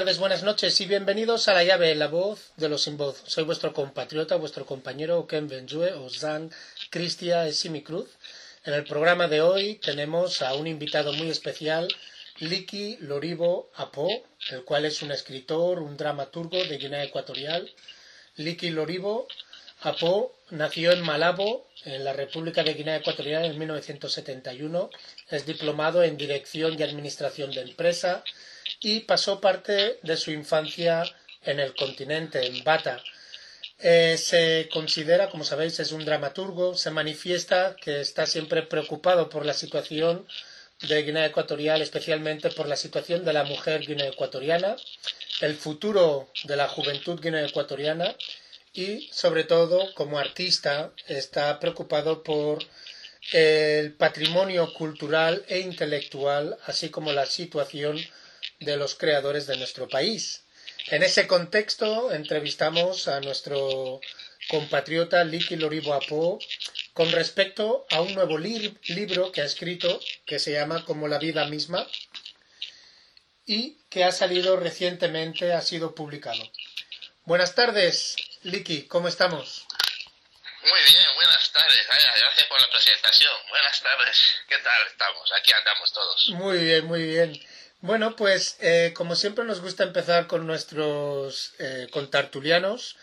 [0.00, 3.22] Tardes, buenas noches y bienvenidos a La Llave, la voz de los sin voz.
[3.26, 6.50] Soy vuestro compatriota, vuestro compañero Ken Benjue, Ozan
[6.88, 8.08] Cristia Esimi Cruz.
[8.64, 11.86] En el programa de hoy tenemos a un invitado muy especial,
[12.38, 14.08] Liki Loribo Apo,
[14.48, 17.70] el cual es un escritor, un dramaturgo de Guinea Ecuatorial.
[18.36, 19.28] Liki Loribo
[19.82, 24.88] Apo nació en Malabo, en la República de Guinea Ecuatorial, en 1971.
[25.28, 28.24] Es diplomado en Dirección y Administración de Empresa
[28.80, 31.04] y pasó parte de su infancia
[31.44, 33.02] en el continente, en Bata.
[33.78, 39.46] Eh, se considera, como sabéis, es un dramaturgo, se manifiesta que está siempre preocupado por
[39.46, 40.26] la situación
[40.82, 44.76] de Guinea Ecuatorial, especialmente por la situación de la mujer guinea ecuatoriana,
[45.40, 48.14] el futuro de la juventud guinea ecuatoriana
[48.72, 52.64] y, sobre todo, como artista, está preocupado por
[53.32, 57.98] el patrimonio cultural e intelectual, así como la situación
[58.60, 60.44] de los creadores de nuestro país.
[60.88, 64.00] En ese contexto entrevistamos a nuestro
[64.48, 66.38] compatriota Liki Loribo Apo
[66.92, 71.46] con respecto a un nuevo libro que ha escrito que se llama Como la vida
[71.46, 71.86] misma
[73.46, 76.42] y que ha salido recientemente, ha sido publicado.
[77.24, 79.66] Buenas tardes, Liki, ¿cómo estamos?
[80.62, 81.86] Muy bien, buenas tardes.
[81.86, 83.32] Gracias por la presentación.
[83.48, 84.34] Buenas tardes.
[84.46, 85.32] ¿Qué tal estamos?
[85.32, 86.28] Aquí andamos todos.
[86.30, 87.40] Muy bien, muy bien.
[87.82, 92.96] Bueno, pues eh, como siempre nos gusta empezar con nuestros eh, contartulianos.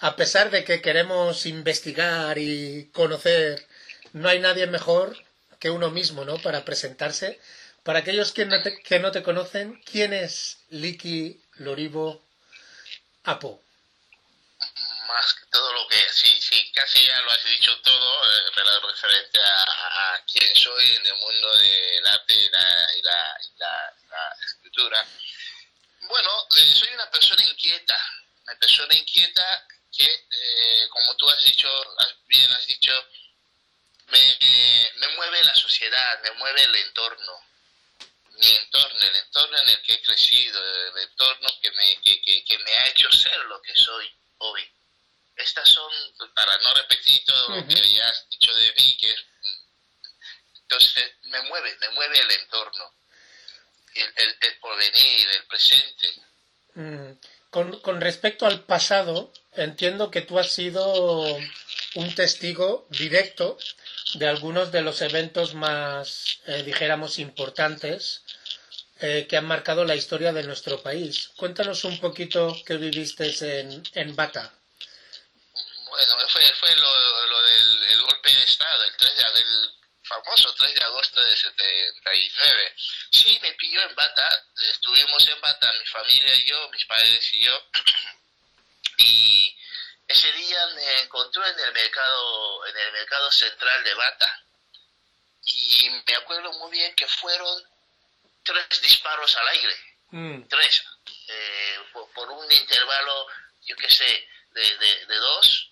[0.00, 3.66] A pesar de que queremos investigar y conocer,
[4.12, 5.16] no hay nadie mejor
[5.58, 6.36] que uno mismo, ¿no?
[6.38, 7.40] Para presentarse.
[7.84, 12.22] Para aquellos que no te, que no te conocen, ¿quién es Liki Loribo
[13.24, 13.62] Apo?
[15.08, 19.40] Más que todo lo que, sí, sí, casi ya lo has dicho todo, eh, referente
[19.40, 23.97] a, a, quién soy en el mundo del arte la, y la, y la
[24.40, 25.06] escritura.
[26.00, 27.98] Bueno, eh, soy una persona inquieta,
[28.44, 31.68] una persona inquieta que, eh, como tú has dicho,
[32.26, 32.92] bien has dicho,
[34.06, 34.38] me,
[34.96, 37.32] me mueve la sociedad, me mueve el entorno,
[38.30, 42.44] mi entorno, el entorno en el que he crecido, el entorno que me, que, que,
[42.44, 44.70] que me ha hecho ser lo que soy hoy.
[45.36, 45.92] Estas son,
[46.34, 49.14] para no repetir todo lo que ya has dicho de mí, que
[50.60, 52.97] entonces me mueve, me mueve el entorno
[53.94, 56.08] el, el, porvenir, el presente.
[56.74, 57.12] Mm.
[57.50, 61.24] Con, con, respecto al pasado, entiendo que tú has sido
[61.94, 63.58] un testigo directo
[64.14, 68.22] de algunos de los eventos más, eh, dijéramos, importantes
[69.00, 71.30] eh, que han marcado la historia de nuestro país.
[71.36, 74.52] Cuéntanos un poquito qué viviste en, en Bata.
[75.88, 79.77] Bueno, fue, fue lo, lo del el golpe de Estado, el 3 de, el
[80.08, 82.74] famoso 3 de agosto de 79.
[83.12, 87.44] Sí, me pilló en Bata, estuvimos en Bata, mi familia y yo, mis padres y
[87.44, 87.62] yo,
[88.98, 89.56] y
[90.08, 94.42] ese día me encontró en el mercado, en el mercado central de Bata,
[95.44, 97.62] y me acuerdo muy bien que fueron
[98.42, 99.76] tres disparos al aire,
[100.10, 100.42] mm.
[100.48, 100.84] tres,
[101.28, 103.26] eh, por, por, un intervalo,
[103.66, 105.67] yo qué sé, de, de, de dos,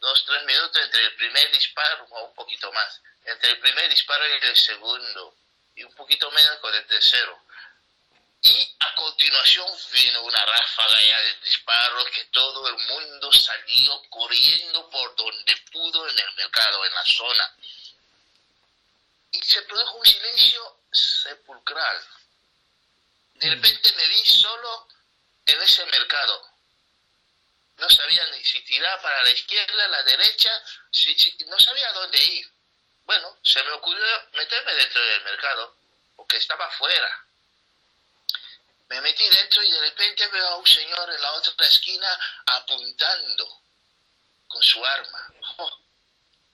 [0.00, 4.26] dos, tres minutos entre el primer disparo o un poquito más, entre el primer disparo
[4.26, 5.36] y el segundo,
[5.76, 7.38] y un poquito menos con el tercero.
[8.42, 14.88] Y a continuación vino una ráfaga ya de disparos que todo el mundo salió corriendo
[14.88, 17.54] por donde pudo en el mercado, en la zona.
[19.32, 22.02] Y se produjo un silencio sepulcral.
[23.34, 23.50] De mm.
[23.50, 24.88] repente me vi solo
[25.44, 26.50] en ese mercado
[27.80, 30.50] no sabía ni si tirar para la izquierda, la derecha,
[30.90, 31.14] si,
[31.46, 32.46] no sabía dónde ir.
[33.04, 34.04] Bueno, se me ocurrió
[34.34, 35.76] meterme dentro del mercado,
[36.14, 37.26] porque estaba afuera.
[38.88, 43.62] Me metí dentro y de repente veo a un señor en la otra esquina apuntando
[44.46, 45.32] con su arma.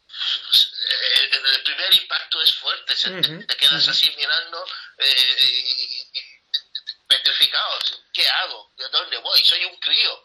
[0.09, 1.29] Oh.
[1.29, 6.07] El, primer impacto es fuerte, te, quedas así mirando eh,
[7.07, 7.79] petrificado.
[8.15, 8.73] ¿Qué hago?
[8.79, 9.45] ¿De dónde voy?
[9.45, 10.23] Soy un crío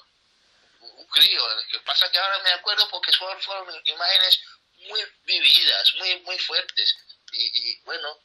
[1.12, 1.48] crío.
[1.56, 4.42] Lo que pasa que ahora me acuerdo porque fueron, fueron imágenes
[4.90, 6.98] muy vividas, muy, muy fuertes.
[7.34, 8.20] Y, bueno,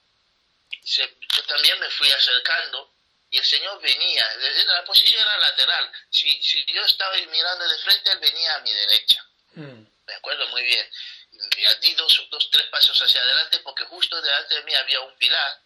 [0.82, 1.06] yo
[1.46, 2.92] también me fui acercando
[3.30, 5.92] y el Señor venía, desde la posición era lateral.
[6.10, 9.24] Si, si yo estaba mirando de frente, Él venía a mi derecha.
[9.54, 9.86] Mm.
[10.06, 10.90] Me acuerdo muy bien.
[11.32, 15.16] Y di dos, dos, tres pasos hacia adelante porque justo delante de mí había un
[15.16, 15.65] pilar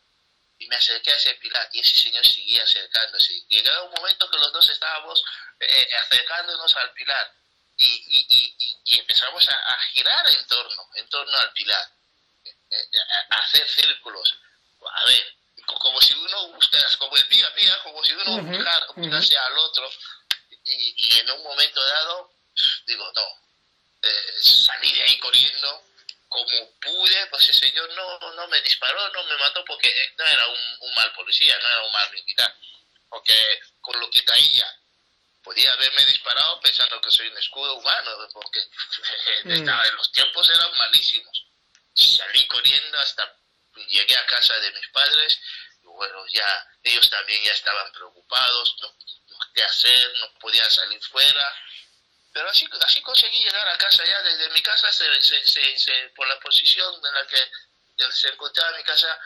[0.60, 3.32] y me acerqué a ese pilar y ese señor seguía acercándose.
[3.48, 5.24] Llegaba un momento que los dos estábamos
[5.58, 7.34] eh, acercándonos al pilar
[7.78, 11.82] y, y, y, y empezamos a, a, girar en torno, en torno al pilar,
[12.44, 12.86] eh, eh,
[13.30, 14.38] a, hacer círculos.
[14.96, 15.34] A ver,
[15.64, 18.42] como si uno buscara, como el pía pía, como si uno
[18.94, 19.90] buscase al otro.
[20.64, 22.34] Y, y, en un momento dado,
[22.86, 23.26] digo, no,
[24.02, 25.89] eh, salí de ahí corriendo
[26.30, 30.46] como pude, pues el señor no, no me disparó, no me mató porque no era
[30.46, 32.54] un, un mal policía, no era un mal militar.
[33.08, 34.80] Porque con lo que traía,
[35.42, 38.60] podía haberme disparado pensando que soy un escudo humano, porque
[39.44, 39.96] mm.
[39.96, 41.46] los tiempos eran malísimos.
[41.94, 43.36] Salí corriendo hasta
[43.88, 45.40] llegué a casa de mis padres
[45.82, 48.96] y bueno, ya ellos también ya estaban preocupados, no,
[49.52, 51.54] qué hacer, no podía salir fuera.
[52.32, 56.28] Pero así, así conseguí llegar a casa ya desde mi casa, se, se, se, por
[56.28, 57.48] la posición en la que
[58.12, 59.18] se encontraba mi casa,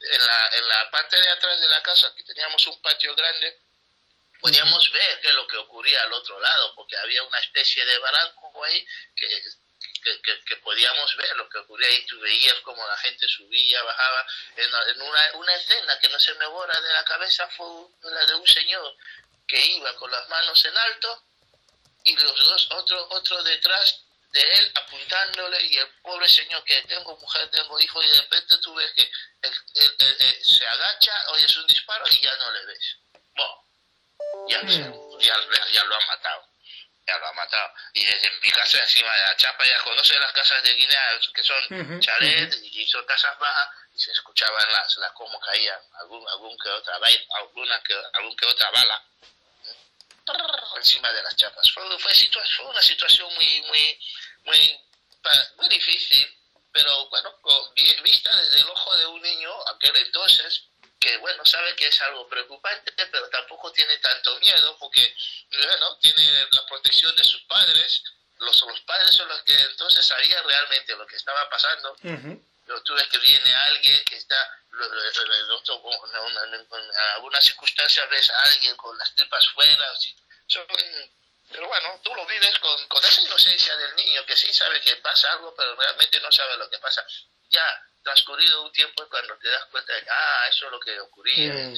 [0.00, 3.58] en la, en la parte de atrás de la casa, que teníamos un patio grande,
[4.40, 7.98] podíamos ver qué es lo que ocurría al otro lado, porque había una especie de
[7.98, 9.42] barranco ahí que
[10.02, 14.26] que, que, podíamos ver lo que ocurría y tú veías como la gente subía, bajaba.
[14.56, 17.66] En, una, una, escena que no se me borra de la cabeza fue
[18.02, 18.96] la de un señor
[19.46, 21.24] que iba con las manos en alto
[22.08, 27.16] y los dos, otro, otro detrás de él apuntándole y el pobre señor que tengo
[27.16, 29.10] mujer, tengo hijo y de repente tú ves que
[29.42, 32.96] él, se agacha, oyes un disparo y ya no le ves.
[33.34, 33.64] Bueno,
[34.48, 35.18] ya, mm.
[35.20, 35.34] ya,
[35.72, 36.48] ya lo han matado
[37.08, 37.72] ya lo ha matado.
[37.94, 41.42] Y desde mi casa encima de la chapa ya conoce las casas de Guinea, que
[41.42, 46.56] son chalet y son casas bajas, y se escuchaban las, las cómo caían, algún, algún
[46.58, 46.98] que otra
[47.40, 49.02] alguna que, algún que otra bala
[50.76, 51.70] encima de las chapas.
[51.72, 52.12] Fue, fue,
[52.56, 53.98] fue una situación muy, muy,
[54.44, 54.80] muy,
[55.56, 56.26] muy difícil,
[56.72, 57.34] pero bueno,
[58.02, 60.64] vista desde el ojo de un niño, aquel entonces,
[61.00, 65.14] que bueno, sabe que es algo preocupante, pero tampoco tiene tanto miedo porque,
[65.50, 68.02] bueno, tiene la protección de sus padres,
[68.38, 71.96] los, los padres son los que entonces sabían realmente lo que estaba pasando.
[72.84, 74.36] Tú ves que viene alguien que está,
[76.44, 79.86] en algunas circunstancias ves a alguien con las tripas fuera,
[81.50, 84.96] pero bueno, tú lo vives con, con esa inocencia del niño que sí sabe que
[84.96, 87.04] pasa algo, pero realmente no sabe lo que pasa.
[87.50, 87.64] Ya
[88.02, 91.00] transcurrido un tiempo es cuando te das cuenta de que, ah, eso es lo que
[91.00, 91.54] ocurría.
[91.54, 91.74] Mm.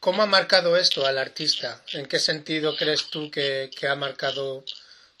[0.00, 1.82] ¿Cómo ha marcado esto al artista?
[1.92, 4.64] ¿En qué sentido crees tú que, que ha marcado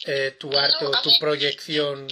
[0.06, 2.06] eh, tu arte o tu proyección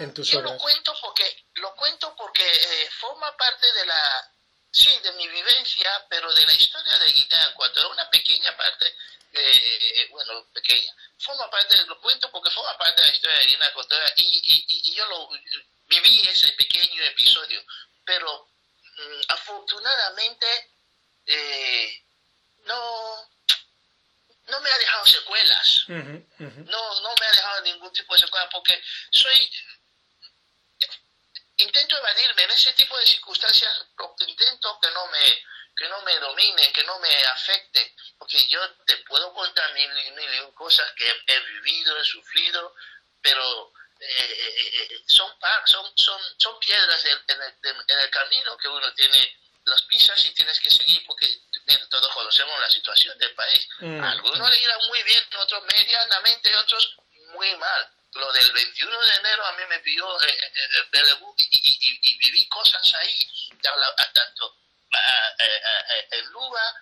[0.00, 0.52] en tus yo obras?
[0.52, 4.32] Lo cuento porque, lo cuento porque eh, forma parte de la,
[4.70, 8.96] sí, de mi vivencia, pero de la historia de Guinea Ecuatorial, una pequeña parte,
[9.32, 13.68] eh, bueno, pequeña, forma parte, lo cuento porque forma parte de la historia de Guinea
[13.68, 15.28] Ecuatorial y, y, y, yo lo
[15.86, 17.62] viví ese pequeño episodio,
[18.04, 18.48] pero
[18.82, 20.46] mm, afortunadamente
[21.26, 22.04] eh,
[22.64, 23.28] no,
[24.48, 28.82] no me ha dejado secuelas, No, no me ha dejado ningún tipo de secuelas porque
[29.10, 29.50] soy
[31.70, 33.86] intento evadirme en ese tipo de circunstancias,
[34.26, 35.44] intento que no me
[35.76, 40.10] que no me domine, que no me afecte, porque yo te puedo contar mil y
[40.10, 42.74] mil cosas que he, vivido, he sufrido,
[43.22, 45.32] pero eh, eh, son,
[45.64, 50.70] son, son, son piedras en, el, camino que uno tiene las pisas y tienes que
[50.70, 51.26] seguir, porque
[51.88, 53.66] todos conocemos la situación del país.
[53.78, 54.04] Mm.
[54.04, 56.94] Algunos le irán muy bien, otros medianamente, otros
[57.32, 57.90] muy mal.
[58.14, 62.94] Lo del 21 de enero a mí me pidió eh, eh y, y, viví cosas
[62.94, 63.28] ahí,
[64.12, 64.56] tanto
[66.10, 66.74] en Luba,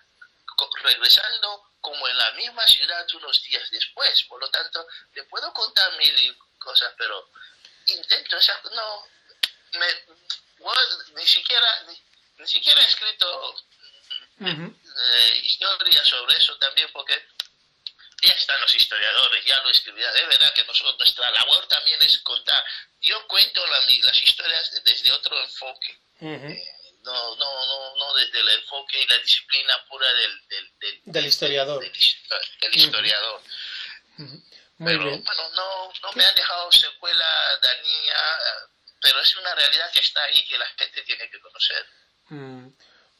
[0.81, 4.23] regresando como en la misma ciudad unos días después.
[4.23, 7.29] Por lo tanto, te puedo contar mil cosas, pero
[7.87, 8.37] intento,
[8.71, 9.07] no,
[9.73, 9.87] me,
[11.15, 11.83] ni siquiera,
[12.37, 13.55] ni, siquiera he escrito
[14.41, 17.27] eh, historias sobre eso también, porque
[18.21, 20.13] ya están los historiadores, ya lo escribirán.
[20.13, 22.63] De verdad que nosotros, nuestra labor también es contar.
[23.01, 25.99] Yo cuento las historias desde otro enfoque
[27.03, 31.81] no, no, no, no desde el enfoque y la disciplina pura del, del, del, historiador.
[31.81, 33.41] Del, historiador.
[34.77, 38.15] pero bueno, no, no me han dejado secuela dañina,
[39.01, 41.85] pero es una realidad que está ahí que la gente tiene que conocer.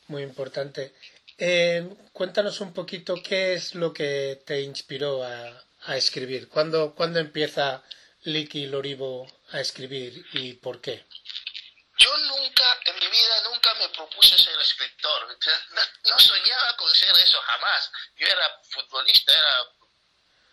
[0.07, 0.93] muy importante.
[1.41, 6.49] Eh, cuéntanos un poquito qué es lo que te inspiró a, a escribir.
[6.49, 7.81] ¿Cuándo, ¿Cuándo empieza
[8.23, 11.05] Liki Loribo a escribir y por qué?
[11.97, 15.37] Yo nunca, en mi vida, nunca me propuse ser escritor.
[16.09, 17.89] No, soñaba con ser eso jamás.
[18.17, 19.55] Yo era futbolista, era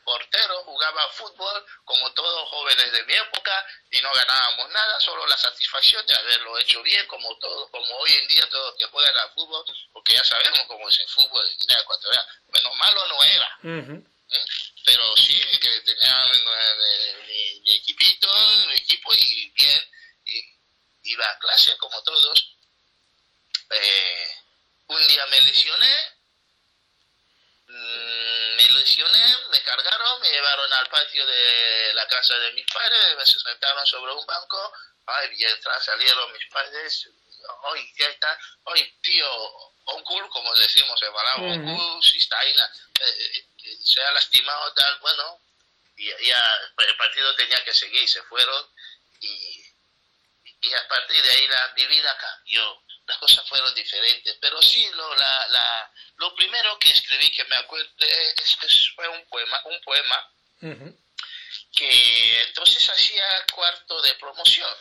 [0.06, 5.36] portero, jugaba fútbol como todos jóvenes de mi época y no ganábamos nada, solo la
[5.36, 9.30] satisfacción de haberlo hecho bien, como todo, como hoy en día todos que juegan al
[9.34, 12.26] fútbol, porque ya sabemos cómo es el fútbol de Guinea Ecuatorial.
[12.46, 13.58] Bueno, malo no era.
[13.64, 14.44] ¿eh?
[14.84, 18.28] Pero sí, que tenía mi, mi, equipito,
[18.68, 19.82] mi equipo y bien
[21.02, 22.56] iba a clase como todos.
[23.70, 24.34] Eh,
[24.88, 26.15] un día me lesioné,
[29.50, 34.12] me cargaron, me llevaron al patio de la casa de mis padres, me sentaron sobre
[34.12, 34.72] un banco,
[35.06, 37.08] ay, atrás salieron mis padres,
[37.62, 39.28] hoy, ya está, hoy, tío,
[39.86, 44.98] oncul, como decimos en Palau, oncul, sí está ahí, eh, eh, se ha lastimado tal,
[45.00, 45.40] bueno,
[45.96, 48.70] y ya el partido tenía que seguir, se fueron
[49.20, 49.64] y,
[50.60, 54.88] y a partir de ahí la, mi vida cambió, las cosas fueron diferentes, pero sí
[54.94, 59.80] lo, la, la, lo primero que escribí que me acuerdo es, fue un poema, un
[59.82, 60.30] poema
[61.72, 64.74] que entonces hacía cuarto de promoción,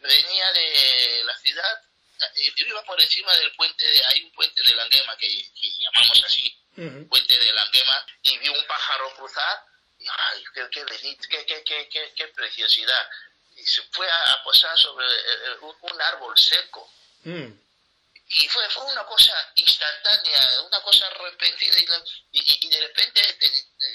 [0.00, 1.82] venía de la ciudad,
[2.56, 6.56] iba por encima del puente, de, hay un puente de Languema que, que llamamos así,
[7.08, 9.70] puente de Languema, y vi un pájaro cruzar
[10.08, 10.84] ay, qué, qué,
[11.64, 13.08] qué, qué, qué, preciosidad.
[13.56, 16.90] Y se fue a, posar sobre eh, eh, un, árbol seco.
[17.24, 17.60] Mm.
[18.32, 22.02] Y fue, fue una cosa instantánea, una cosa repentina.
[22.30, 23.20] Y, de repente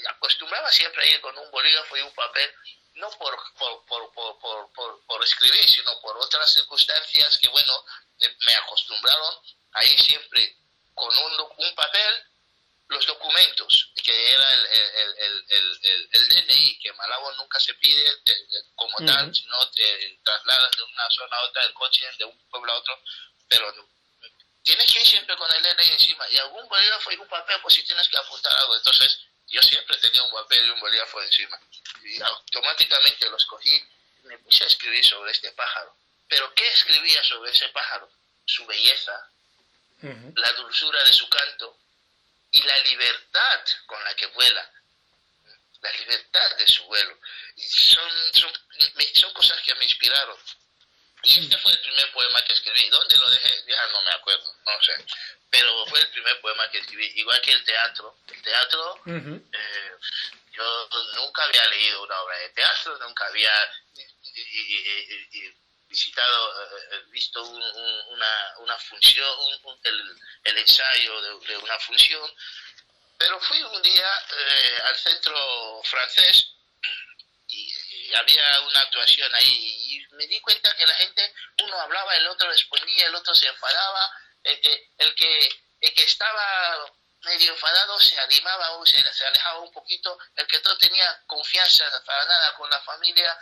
[0.09, 2.53] acostumbraba siempre a ir con un bolígrafo y un papel,
[2.95, 7.73] no por, por, por, por escribir, sino por otras circunstancias que, bueno,
[8.19, 9.35] eh, me acostumbraron
[9.73, 10.57] a ir siempre
[10.93, 12.25] con un, un papel
[12.87, 18.13] los documentos, que era el, el, el, el, DNI, que en Malabo nunca se pide
[18.75, 22.71] como tal, sino te trasladas de una zona a otra del coche, de un pueblo
[22.71, 22.99] a otro,
[23.47, 23.73] pero
[24.63, 27.73] tienes que ir siempre con el DNI encima, y algún bolígrafo y un papel, pues
[27.73, 31.59] si tienes que apuntar algo, entonces yo siempre tenía un papel y un bolígrafo encima,
[32.03, 33.75] y automáticamente los cogí
[34.23, 35.95] y me puse a escribir sobre este pájaro.
[36.27, 38.09] Pero ¿qué escribía sobre ese pájaro?
[38.45, 39.29] Su belleza,
[40.01, 41.77] la dulzura de su canto,
[42.55, 44.71] y la libertad con la que vuela,
[45.81, 47.19] la libertad de su vuelo.
[47.57, 48.51] Son, son,
[49.13, 50.37] son cosas que me inspiraron.
[51.23, 52.87] Y este fue el primer poema que escribí.
[52.89, 53.63] ¿Dónde lo dejé?
[53.67, 55.05] Ya no me acuerdo, no sé.
[55.49, 57.11] Pero fue el primer poema que escribí.
[57.15, 58.17] Igual que el teatro.
[58.27, 59.91] El teatro, eh,
[60.51, 63.51] yo nunca había leído una obra de teatro, nunca había
[65.87, 69.29] visitado, eh, visto una, una, función,
[69.83, 72.29] el, el, ensayo de, una función,
[73.17, 76.51] pero fui un día eh, al centro francés
[77.47, 77.73] y,
[78.15, 82.47] había una actuación ahí y me di cuenta que la gente, uno hablaba, el otro
[82.47, 84.09] respondía, el otro se enfadaba,
[84.43, 85.49] el que, el que,
[85.81, 90.61] el que estaba medio enfadado se animaba o se, se alejaba un poquito, el que
[90.61, 93.37] no tenía confianza para nada con la familia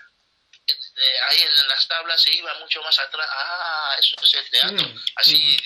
[1.29, 3.27] ahí en las tablas se iba mucho más atrás.
[3.31, 4.87] Ah, eso es el teatro.
[4.87, 5.57] Mm, Así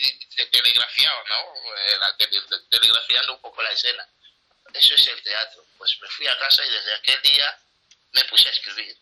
[0.51, 1.53] telegrafiado, ¿no?
[1.77, 4.07] Eh, telegrafiando un poco la escena.
[4.73, 5.65] Eso es el teatro.
[5.77, 7.59] Pues me fui a casa y desde aquel día
[8.13, 8.97] me puse a escribir.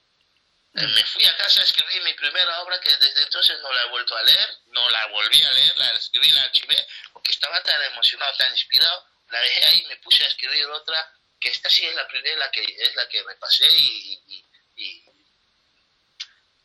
[0.75, 0.87] Eh.
[0.87, 3.89] Me fui a casa a escribir mi primera obra que desde entonces no la he
[3.89, 7.81] vuelto a leer, no la volví a leer, la escribí, la archivé, porque estaba tan
[7.83, 11.85] emocionado, tan inspirado, la dejé ahí y me puse a escribir otra, que esta sí
[11.85, 15.04] es la primera, la que, es la que repasé y, y, y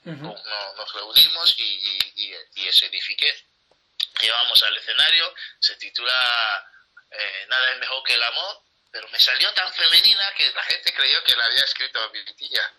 [0.04, 1.62] nos, reunimos y,
[2.16, 3.34] y, y, se edifiqué.
[4.22, 6.68] Llevamos al escenario, se titula
[7.10, 10.92] eh, Nada es mejor que el amor, pero me salió tan femenina que la gente
[10.94, 12.74] creyó que la había escrito tía.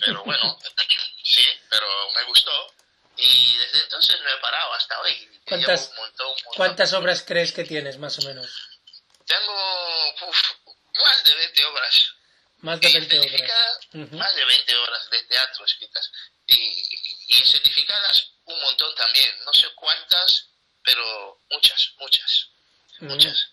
[0.00, 0.58] Pero bueno,
[1.24, 2.74] sí, pero me gustó.
[3.16, 5.40] Y desde entonces me he parado hasta hoy.
[5.46, 5.92] ¿Cuántas,
[6.56, 8.48] ¿cuántas obras crees que tienes, más o menos?
[9.26, 10.14] Tengo
[11.04, 12.14] más de 20 obras.
[12.58, 14.12] Más de 20 obras.
[14.12, 16.10] Más de 20 obras de teatro escritas
[16.52, 20.48] y, y certificadas un montón también, no sé cuántas,
[20.82, 22.48] pero muchas, muchas,
[23.00, 23.48] muchas.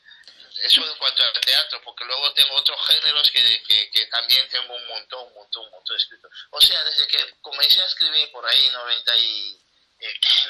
[0.63, 4.87] Eso en cuanto al teatro, porque luego tengo otros géneros que, que, también tengo un
[4.87, 6.27] montón, un montón, un montón escrito.
[6.51, 9.61] O sea, desde que comencé a escribir por ahí 90 y,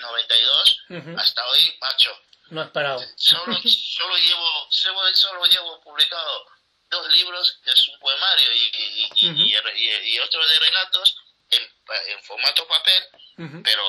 [0.01, 2.17] 92 eh, hasta hoy, macho.
[2.49, 3.05] No has parado.
[3.17, 6.45] Solo, solo, llevo, solo, solo llevo publicado
[6.89, 8.71] dos libros, que es un poemario y,
[9.15, 11.15] y, y otro de relatos,
[12.07, 13.03] en, formato papel,
[13.63, 13.83] pero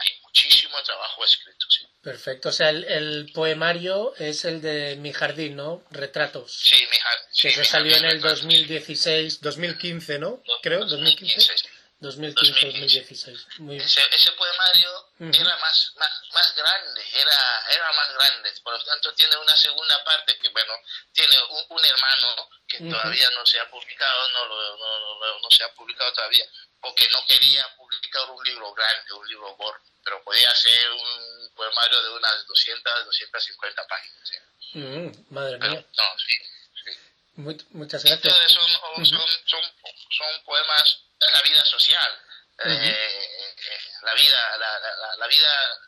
[0.00, 1.86] hay muchísimo trabajo escrito, sí.
[2.02, 5.84] Perfecto, o sea, el, poemario es el de Mi Jardín, ¿no?
[5.90, 6.52] Retratos.
[6.52, 7.26] Sí, mi jardín.
[7.40, 10.42] Que se salió en el 2016, 2015, ¿no?
[10.62, 11.34] Creo, 2015.
[11.36, 13.46] 2015, 2016.
[13.70, 19.12] Ese, ese, poemario era más, más, más grande, era, era más grande, por lo tanto
[19.14, 20.74] tiene una segunda parte que, bueno,
[21.12, 21.36] tiene
[21.68, 26.12] un, hermano que todavía no se ha publicado, no, no, no, no, se ha publicado
[26.12, 26.44] todavía,
[26.80, 32.00] porque no quería publicar un libro grande, un libro gordo, pero podía ser un poemario
[32.00, 34.32] de unas 200, 250 páginas.
[34.74, 35.84] Mm, madre mía.
[35.96, 36.36] no, sí,
[36.84, 37.66] sí.
[37.70, 38.52] muchas gracias.
[38.52, 39.62] son, son, son,
[40.10, 42.22] son, poemas la vida social,
[42.58, 45.80] la vida, la, la, vida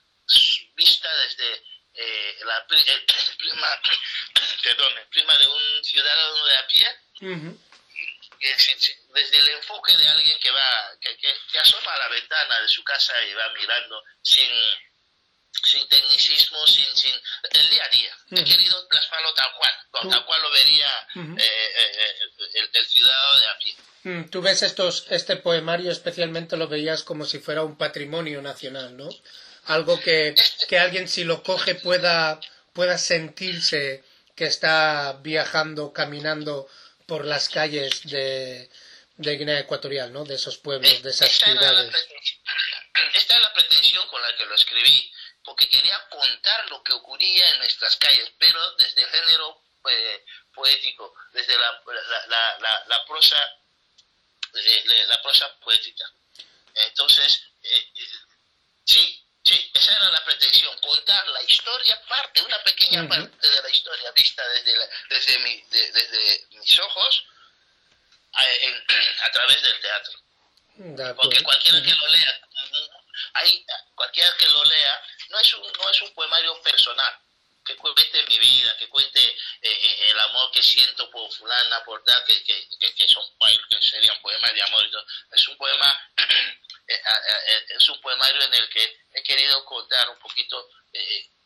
[0.75, 1.65] vista desde
[2.45, 3.05] la, el,
[3.39, 3.81] prima,
[4.63, 6.99] perdón, el prima de un ciudadano de a pie,
[9.13, 12.83] desde el enfoque de alguien que va, que, que, asoma a la ventana de su
[12.85, 14.49] casa y va mirando sin,
[15.53, 17.13] sin tecnicismo, sin, sin
[17.51, 18.17] el día a día.
[18.31, 22.15] He querido plasmarlo tal cual, tal cual lo vería eh, eh,
[22.55, 23.77] el, el, ciudadano de a pie.
[24.03, 28.97] Mm, tú ves estos, este poemario especialmente lo veías como si fuera un patrimonio nacional,
[28.97, 29.09] ¿no?
[29.67, 32.41] Algo que, este que alguien si lo coge pueda,
[32.73, 34.03] pueda sentirse
[34.35, 36.67] que está viajando, caminando
[37.07, 38.71] por las calles de,
[39.17, 40.25] de Guinea Ecuatorial, ¿no?
[40.25, 41.93] De esos pueblos, de esas esta ciudades.
[43.15, 45.13] esta es la pretensión con la que lo escribí,
[45.45, 51.15] porque quería contar lo que ocurría en nuestras calles, pero desde el género eh, poético,
[51.33, 51.83] desde la,
[52.27, 53.39] la, la, la prosa,
[54.53, 56.05] la prosa poética.
[56.75, 58.09] Entonces, eh, eh,
[58.85, 63.71] sí, sí, esa era la pretensión, contar la historia, parte, una pequeña parte de la
[63.71, 64.75] historia vista desde,
[65.09, 67.25] desde, mi, desde mis ojos
[68.33, 68.43] a,
[69.25, 70.21] a través del teatro.
[71.17, 72.41] Porque cualquiera que lo lea,
[73.35, 77.19] hay, cualquiera que lo lea, no es un, no es un poemario personal,
[77.65, 82.03] que cuente mi vida, que cuente eh, eh, el amor que siento por fulana, por
[82.05, 83.25] tal, que, que, que, son,
[83.69, 84.89] que serían poemas de amor.
[85.33, 86.13] Es un poema,
[86.89, 90.69] eh, es un poemario en el que he querido contar un poquito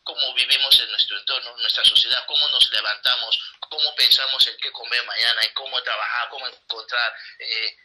[0.03, 4.71] cómo vivimos en nuestro entorno, en nuestra sociedad, cómo nos levantamos, cómo pensamos en qué
[4.71, 7.77] comer mañana, en cómo trabajar, cómo encontrar, eh,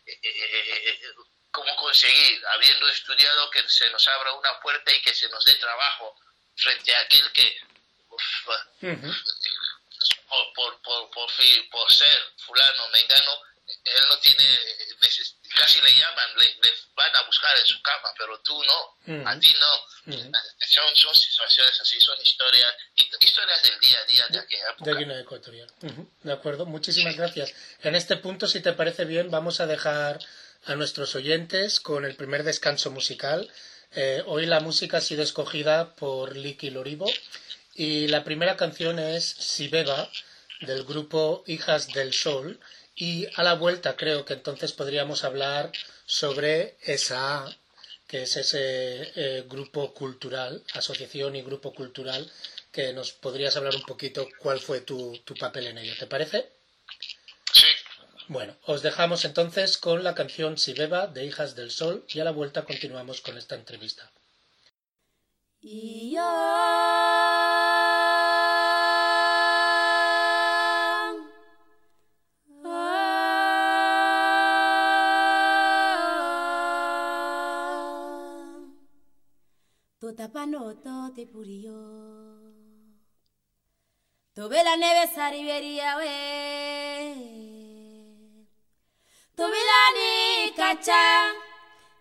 [1.51, 5.55] cómo conseguir, habiendo estudiado que se nos abra una puerta y que se nos dé
[5.55, 6.15] trabajo
[6.55, 7.61] frente a aquel que
[10.27, 11.29] por, por, por, por,
[11.71, 13.31] por ser fulano, mengano,
[13.85, 14.59] él no tiene
[15.55, 19.53] casi le llaman, le, van a buscar en su cama, pero tú no, a ti
[19.59, 20.13] no.
[20.67, 22.73] son, son, situaciones así, son historias,
[23.19, 24.91] historias del día a día de aquella época.
[24.91, 25.71] De Guinea Ecuatorial.
[26.23, 27.53] De acuerdo, muchísimas gracias.
[27.81, 30.19] En este punto, si te parece bien, vamos a dejar
[30.69, 33.51] a nuestros oyentes con el primer descanso musical.
[33.95, 37.09] Eh, hoy la música ha sido escogida por Liki Loribo
[37.73, 40.09] y la primera canción es Si Beba
[40.61, 42.59] del grupo Hijas del Sol
[42.95, 45.71] y a la vuelta creo que entonces podríamos hablar
[46.05, 47.45] sobre esa
[48.07, 52.31] que es ese eh, grupo cultural, asociación y grupo cultural,
[52.71, 55.93] que nos podrías hablar un poquito cuál fue tu, tu papel en ello.
[55.97, 56.49] ¿Te parece?
[57.53, 57.67] Sí.
[58.29, 62.23] Bueno, os dejamos entonces con la canción Si Beba de Hijas del Sol y a
[62.23, 64.11] la vuelta continuamos con esta entrevista.
[85.99, 87.58] We.
[89.39, 91.31] Tuve la ni cacha.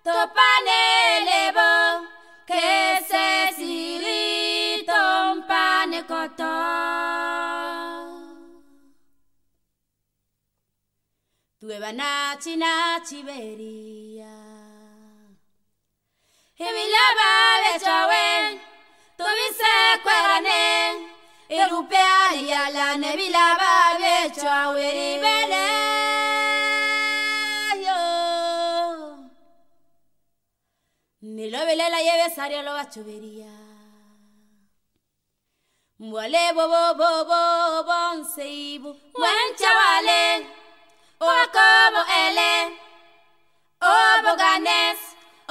[0.02, 0.82] Topane
[1.28, 2.08] levo.
[2.44, 6.54] Que se siri tompane koto.
[11.60, 14.34] Tuve na china chiberia.
[16.66, 17.30] Emilaba
[17.62, 18.60] bechawe,
[19.16, 20.62] tuvise kwerane,
[21.48, 25.66] irupea yala nebilaba bechawe ribele
[26.22, 26.27] yo.
[31.38, 33.52] nilovela la lleve saria lo bachovería
[35.98, 37.40] Mwale bo bo bo bo
[37.88, 38.90] bonse ibu
[39.22, 39.70] Wencha
[41.20, 42.52] o Okobo ele.
[43.80, 45.00] Obo ganes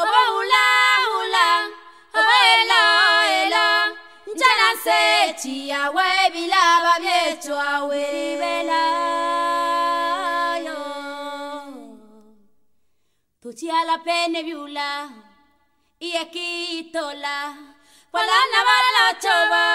[0.01, 0.65] Obo hula
[1.11, 1.47] hula.
[2.17, 2.83] Obo elo
[3.39, 3.65] ela
[4.27, 5.01] Njana se
[5.41, 8.83] chia webila babiecho awebela
[10.65, 10.79] yo
[13.41, 14.89] Tuchia la pene viula.
[15.99, 17.57] Iaquitola,
[18.11, 19.65] pola navala chova,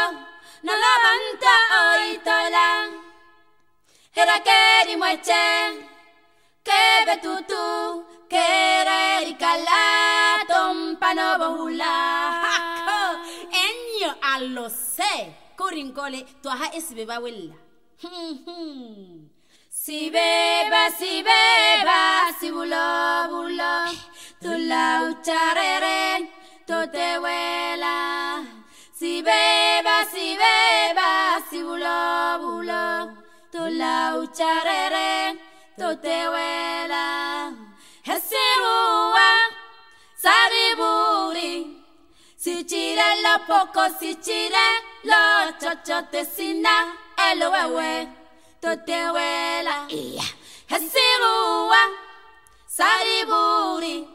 [0.63, 2.69] no levanta oitola.
[4.15, 5.83] Era keri moeche,
[6.63, 11.95] que tu, que era erikala, tompa no bohula.
[13.51, 17.57] Enyo alose, kurinkole, tuaha isbeba willa.
[18.01, 19.29] Hmm, hmm.
[19.69, 24.12] Si beba, si beba, si bulo, bulo.
[24.43, 26.29] Tu la ucharere,
[26.67, 28.43] tu te huela.
[28.93, 32.85] Si beba, si beba, si bulo, bulo,
[33.53, 35.39] tu la ucharere,
[35.79, 37.53] tu te huela.
[38.05, 38.43] Ese
[40.23, 41.83] sariburi.
[42.37, 44.67] Si chire lo poco, si chire
[45.05, 46.95] lo chocho te sina,
[47.31, 48.09] el wewe,
[48.61, 49.87] tote wela.
[50.69, 51.83] Hesirua,
[52.67, 54.12] sariburi.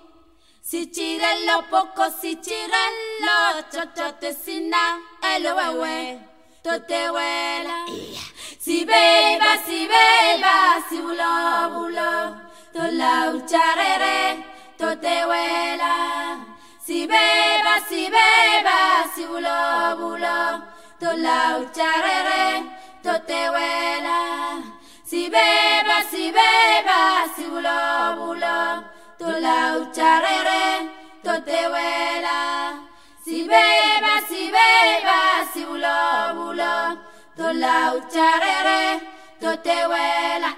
[0.70, 2.84] Si chire lo poco, si chire
[3.22, 6.20] lo chocho te sina, el wewe,
[6.62, 7.86] tote wela.
[8.60, 12.42] Si beba, si beba, si bulo, bulo,
[12.74, 14.44] to la ucharere,
[17.08, 20.64] beba, si beba, si bulo, bulo,
[21.00, 22.70] to la ucharere,
[23.02, 24.62] to te huela.
[25.06, 27.46] Si beba, si beba, si
[28.18, 30.90] bulo, bulo, to la ucharere,
[31.24, 32.84] to te huela.
[33.24, 36.98] Si beba, si beba, si bulo, bulo,
[37.36, 39.02] to la ucharere,
[39.40, 40.56] to te huela.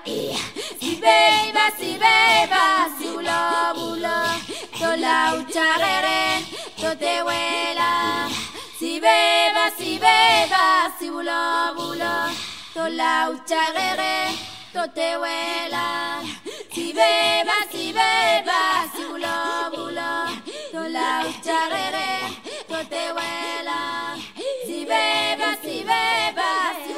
[0.79, 4.17] Si beba, si beba, si bulo, bulo,
[4.77, 6.43] to la ucharere,
[6.77, 8.29] to te huela.
[8.77, 12.29] Si beba, si beba, si bulo, bulo,
[12.73, 14.35] to la ucharere,
[14.73, 16.21] to te huela.
[16.71, 20.11] Si beba, si beba, si bulo, bulo,
[20.71, 22.29] to la ucharere,
[22.67, 24.15] to te huela.
[24.65, 26.51] Si beba, si beba,
[26.85, 26.88] si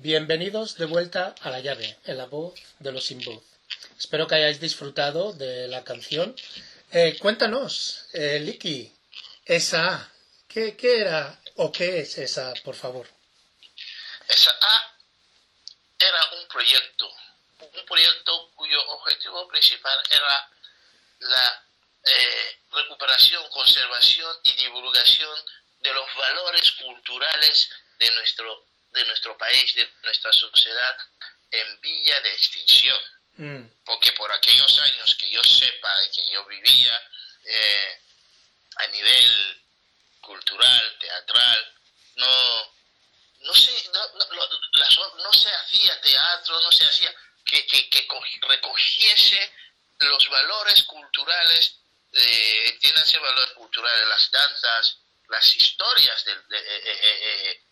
[0.00, 3.42] Bienvenidos de vuelta a la llave, en la voz de los sin voz.
[3.98, 6.36] Espero que hayáis disfrutado de la canción.
[6.92, 8.94] Eh, cuéntanos, eh, Liki,
[9.44, 10.08] esa
[10.46, 13.08] ¿qué, ¿qué era o qué es esa, por favor?
[14.28, 14.96] Esa A
[15.98, 17.10] era un proyecto,
[17.58, 20.50] un proyecto cuyo objetivo principal era
[21.18, 21.66] la
[22.04, 25.40] eh, recuperación, conservación y divulgación
[25.80, 30.96] de los valores culturales de nuestro, de nuestro país, de nuestra sociedad
[31.50, 32.98] en vía de extinción.
[33.36, 37.00] Mm, Porque por aquellos años que yo sepa, que yo vivía
[37.44, 38.00] eh,
[38.76, 39.62] a nivel
[40.20, 41.74] cultural, teatral,
[42.16, 42.72] no,
[43.40, 47.14] no se, no, no, lo- las o- no se hacía teatro, no se hacía
[47.46, 49.52] que, que, que cogi- recogiese
[50.00, 51.76] los valores culturales,
[52.12, 54.98] eh, entiéndanse valores culturales, las danzas,
[55.28, 57.18] las historias del- de- eh, eh,
[57.50, 57.62] eh,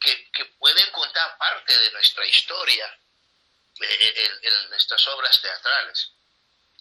[0.00, 2.86] que, que pueden contar parte de nuestra historia
[3.80, 6.12] eh, en, en nuestras obras teatrales.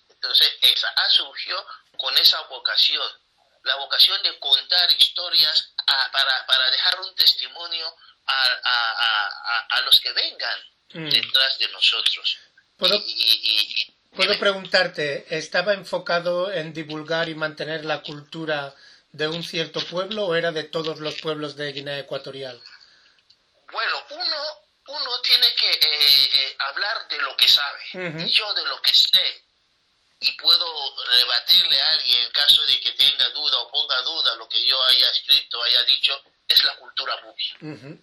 [0.10, 1.66] Entonces, esa A surgió
[1.98, 3.08] con esa vocación,
[3.64, 7.88] la vocación de contar historias a- para, para dejar un testimonio
[8.28, 10.60] a, a- a- los que vengan
[10.94, 11.10] Mm.
[11.10, 12.38] detrás de nosotros.
[12.78, 18.74] ¿Puedo, Y- y- y- puedo preguntarte, ¿estaba enfocado en divulgar y mantener la cultura
[19.12, 22.62] de un cierto pueblo o era de todos los pueblos de Guinea Ecuatorial?
[23.72, 24.46] Bueno, uno,
[24.88, 27.80] uno tiene que eh, eh, hablar de lo que sabe.
[27.94, 29.44] Y yo de lo que sé.
[30.20, 34.48] Y puedo rebatirle a alguien en caso de que tenga duda o ponga duda lo
[34.48, 37.16] que yo haya escrito, haya dicho, es la cultura.
[37.62, 38.00] Ujú,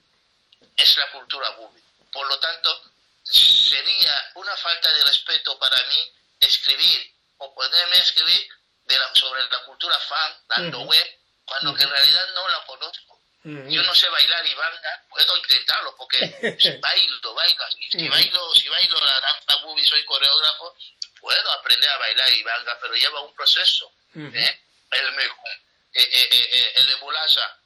[0.77, 1.81] Es la cultura bubi.
[2.13, 2.83] Por lo tanto,
[3.25, 8.49] sería una falta de respeto para mí escribir o ponerme a escribir
[8.85, 10.91] de la- sobre la cultura fan, dando Ujú.
[10.91, 13.12] web, cuando que en realidad no la conozco.
[13.45, 16.19] Yo no sé bailar y banda, puedo intentarlo porque
[16.61, 20.77] si bailo, bailo, si bailo, si bailo la danza movie, soy coreógrafo,
[21.21, 23.87] puedo aprender a bailar y banda, pero lleva un proceso.
[24.15, 24.31] Ujú.
[24.35, 24.61] ¿eh?
[24.93, 25.51] El mejor,
[25.95, 27.59] eh, eh, eh, eh, el de bulaza,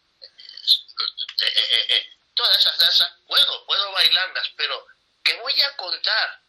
[1.42, 4.86] eh, todas esas danzas, puedo, puedo bailarlas, pero
[5.24, 6.40] que voy a contar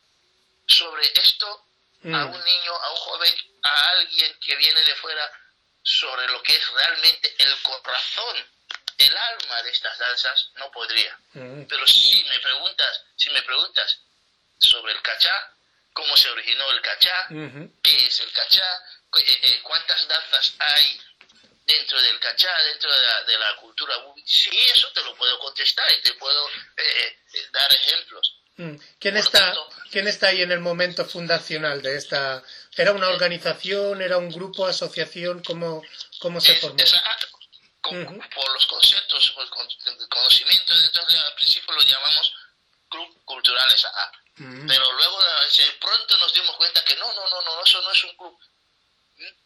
[0.67, 1.63] sobre esto
[2.03, 2.33] a Mm.
[2.33, 5.29] un niño, a un joven, a alguien que viene de fuera
[5.83, 8.47] sobre lo que es realmente el corazón,
[8.97, 11.17] el alma de estas danzas, no podría.
[11.33, 11.63] Mm.
[11.67, 13.99] Pero si me preguntas, si me preguntas
[14.59, 15.53] sobre el cachá,
[15.93, 17.71] cómo se originó el cachá, Ujú.
[17.83, 18.65] qué es el cachá,
[19.19, 20.99] eh, eh, cuántas danzas hay
[21.65, 23.93] dentro del cachá, dentro de la, de la cultura
[24.25, 27.17] sí, eso te lo puedo contestar y te puedo eh,
[27.51, 28.33] dar ejemplos.
[28.57, 28.75] Mm.
[28.99, 32.43] ¿Quién está, tanto- ¿Quién está ahí en el momento fundacional de esta?
[32.75, 34.01] ¿Era una organización?
[34.01, 35.43] ¿Era un grupo, asociación?
[35.43, 35.83] ¿Cómo,
[36.19, 36.77] cómo se Es- formó?
[36.79, 37.03] esa-
[37.89, 38.29] con- Ujú.
[38.35, 42.33] por los conceptos, por el con- el conocimiento, entonces al principio lo llamamos
[42.89, 44.11] Club Cultural SA.
[44.35, 44.67] Mm.
[44.67, 45.17] Pero luego
[45.79, 48.39] pronto nos dimos cuenta que no, no, no, no, eso no es un club.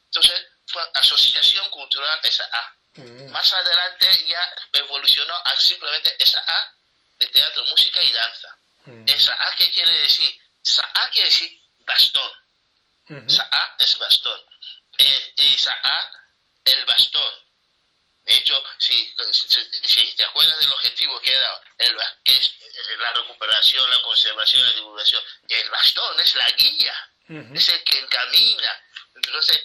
[0.06, 2.75] Entonces fue Asociación Cultural SA.
[2.95, 3.32] Mm.
[3.32, 6.75] Más adelante ya evolucionó a simplemente SA,
[7.19, 8.58] de teatro, música y danza.
[8.86, 9.06] Mm.
[9.08, 10.36] Esa A, ¿qué quiere decir?
[10.63, 12.32] Sa'a quiere decir bastón.
[13.27, 14.39] Sa'a es bastón.
[14.97, 16.12] Eh, y Sa'a,
[16.65, 17.34] el bastón.
[18.23, 19.47] De hecho, si, si,
[19.84, 22.51] si te acuerdas del objetivo que era el, ba- que es
[22.99, 27.10] la recuperación, la conservación, la divulgación, el bastón es la guía,
[27.55, 28.84] es el que encamina.
[29.15, 29.63] Entonces,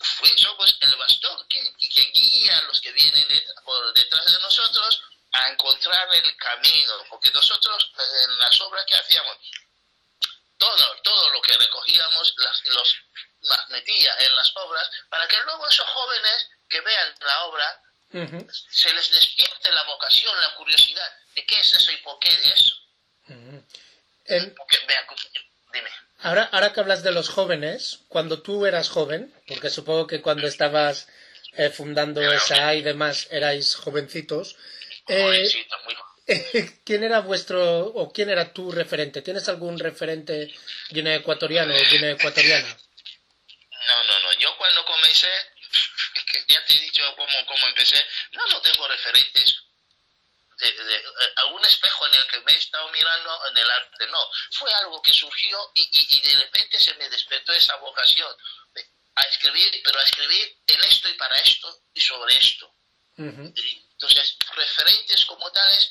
[0.00, 4.40] fui, somos el bastón que, que- guía a los que vienen de- por detrás de
[4.40, 9.36] nosotros a encontrar el camino, porque nosotros eh, en las obras que hacíamos,
[10.58, 12.94] todo, todo lo que recogíamos las, los
[13.40, 17.82] las metía en las obras para que luego esos jóvenes que vean la obra
[18.14, 18.46] Ujú.
[18.70, 22.48] se les despierte la vocación, la curiosidad de qué es eso y por qué de
[22.52, 22.74] eso.
[23.28, 23.64] Ujú.
[24.26, 25.06] En- Porque, vea,
[25.72, 25.90] dime.
[26.20, 30.46] ahora, ahora que hablas de los jóvenes, cuando tú eras joven, porque supongo que cuando
[30.46, 31.08] estabas
[31.54, 34.56] eh, fundando esa y demás erais jovencitos,
[35.08, 35.66] eh, muy.
[36.84, 39.22] ¿quién era vuestro o quién era tu referente?
[39.22, 40.54] ¿Tienes algún referente
[40.90, 42.68] guinea ecuatoriano o guinea ecuatoriana?
[43.88, 44.32] No, no, no.
[44.38, 45.28] Yo cuando comencé,
[46.32, 49.56] que ya te he dicho cómo, cómo empecé, no, no tengo referentes
[50.58, 54.06] de, de- eh, algún espejo en el que me he estado mirando en el arte,
[54.08, 54.28] no.
[54.52, 58.34] Fue algo que surgió y, y, y de repente se me despertó esa vocación
[59.14, 62.66] a escribir, pero a escribir en esto y para esto y sobre esto.
[63.18, 63.52] Ujú.
[63.54, 65.90] Entonces, referentes como tales,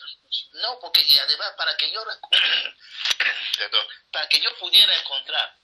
[0.53, 2.03] no, porque y además para que yo
[4.11, 5.55] para que yo pudiera encontrar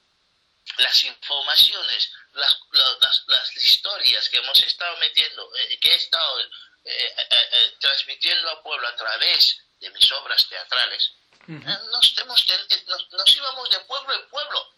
[0.77, 6.39] las informaciones, las, la- las, las historias que hemos estado metiendo, eh, que he estado
[6.41, 6.47] eh,
[6.85, 11.11] eh, transmitiendo al pueblo a través de mis obras teatrales,
[11.47, 11.59] Ujú.
[11.91, 14.73] nos, hemos ten- nos, nos íbamos de pueblo en pueblo.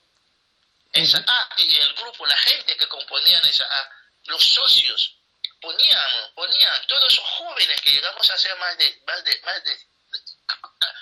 [0.94, 3.90] Esa A y el grupo, la gente que componían esa A,
[4.26, 5.16] los socios,
[5.62, 9.88] ponían, ponían, todos esos jóvenes que llegamos a ser más de, más de, más de,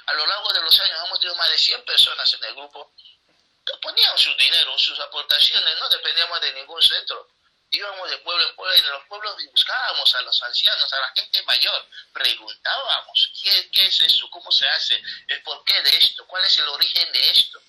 [0.07, 2.93] a lo largo de los años hemos tenido más de 100 personas en el grupo,
[3.81, 7.29] ponían su dinero, sus aportaciones, no dependíamos de ningún centro.
[7.69, 11.11] Íbamos de pueblo en pueblo y en los pueblos buscábamos a los ancianos, a la
[11.15, 14.29] gente mayor, preguntábamos, ¿qué, qué es eso?
[14.29, 15.01] ¿Cómo se hace?
[15.27, 16.25] ¿El porqué de esto?
[16.27, 17.61] ¿Cuál es el origen de esto?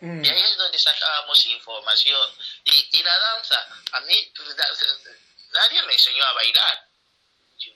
[0.00, 0.24] Mm.
[0.24, 2.34] Y ahí es donde sacábamos información.
[2.64, 4.32] Y, y la danza, a mí
[5.52, 6.86] nadie me enseñó a bailar.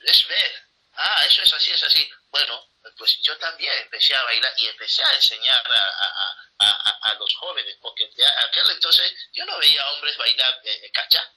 [0.05, 0.63] Es ver,
[0.95, 2.11] ah, eso es así, es así.
[2.31, 7.11] Bueno, pues yo también empecé a bailar y empecé a enseñar a, a- a- a-
[7.11, 11.31] a los jóvenes, porque de aquel entonces yo no veía hombres bailar eh, cachá,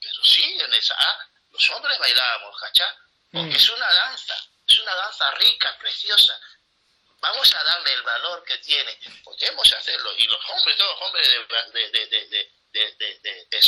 [0.00, 2.96] pero sí, en esa A, los hombres bailábamos cachá,
[3.32, 3.56] porque Mm.
[3.56, 6.38] es una danza, es una danza rica, preciosa,
[7.20, 8.98] vamos a darle el valor que tiene.
[9.24, 10.12] Podemos hacerlo.
[10.18, 11.28] Y los hombres, todos los hombres
[11.72, 12.52] de, de, de, de,
[12.96, 13.60] de, de,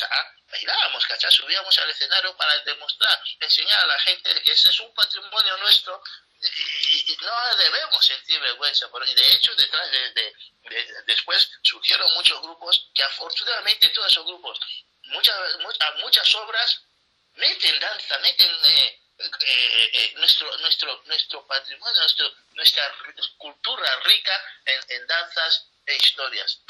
[0.51, 1.31] bailábamos, ¿cachai?
[1.31, 6.03] Subíamos al escenario para demostrar, enseñar a la gente que ese es un patrimonio nuestro
[6.40, 8.88] y, no debemos sentir vergüenza.
[8.92, 10.35] Pero, y de hecho, detrás de, de-
[10.71, 14.59] de- después surgieron muchos grupos que afortunadamente todos esos grupos,
[15.05, 16.81] muchas, muchas, muchas obras
[17.35, 22.94] meten danza, meten eh, eh, eh, nuestro, nuestro, nuestro patrimonio, nuestro, nuestra
[23.37, 26.61] cultura rica en, en danzas e historias.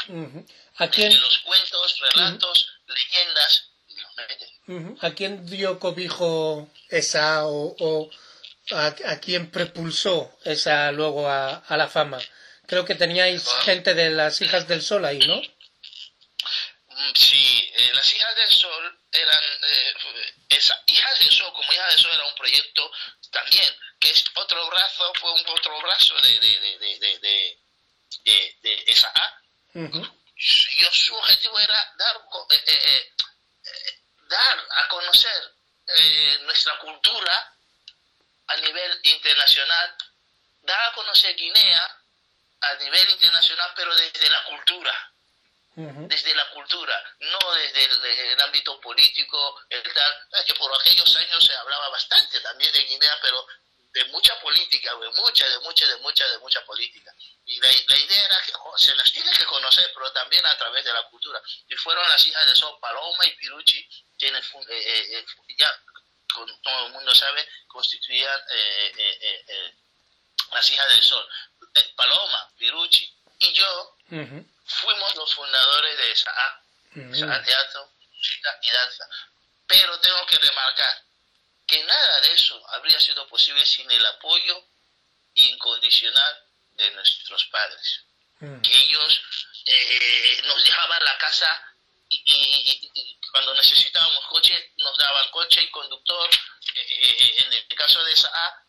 [0.76, 3.64] ¿A Desde quién, los cuentos, relatos, leyendas.
[5.00, 8.10] ¿A quién dio cobijo esa o, o
[8.72, 12.18] a, a quién propulsó esa luego a, a la fama?
[12.66, 15.36] Creo que teníais gente de las hijas del sol ahí, ¿no?
[15.38, 19.94] Mm, Sí, eh, las hijas del sol eran, eh,
[20.50, 22.92] esa, hijas del sol, como hijas del sol era un proyecto
[23.30, 27.58] también, que es otro brazo, fue un otro brazo de, de, de, de,
[28.24, 29.42] de, de esa A,
[29.74, 30.20] Ujú.
[30.36, 32.16] y su objetivo era dar,
[32.50, 33.14] eh, eh,
[33.64, 35.54] eh, dar a conocer
[36.42, 37.54] nuestra cultura
[38.48, 39.96] a nivel internacional,
[40.62, 41.96] dar a conocer Guinea
[42.60, 45.12] a nivel internacional, pero desde la cultura,
[45.74, 51.44] desde la cultura, no desde el, el ámbito político, el tal, que por aquellos años
[51.44, 53.46] se hablaba bastante también de Guinea, pero
[53.98, 57.12] de mucha política, de mucha, de mucha, de mucha, de mucha política.
[57.46, 60.56] Y la, la idea era que jo, se las tiene que conocer, pero también a
[60.56, 61.42] través de la cultura.
[61.68, 65.26] Y fueron las hijas de Sol, Paloma y Piruchi, quienes eh, eh, eh,
[65.58, 65.70] ya,
[66.32, 69.74] como todo el mundo sabe, constituían eh, eh, eh,
[70.52, 71.28] las hijas del Sol.
[71.96, 74.46] Paloma, Piruchi y yo Ujú.
[74.64, 76.62] fuimos los fundadores de esa
[76.94, 77.14] Ujú.
[77.14, 77.92] esa teatro,
[78.62, 79.08] y danza.
[79.66, 81.02] Pero tengo que remarcar
[81.68, 84.64] que nada de eso habría sido posible sin el apoyo
[85.34, 88.00] incondicional de nuestros padres.
[88.40, 88.62] Ujú.
[88.62, 89.20] Que ellos
[89.66, 91.62] eh, nos dejaban la casa
[92.08, 96.30] y, y- y- cuando necesitábamos coche nos daban coche y conductor.
[96.74, 98.62] Eh, eh, en el caso de esa A,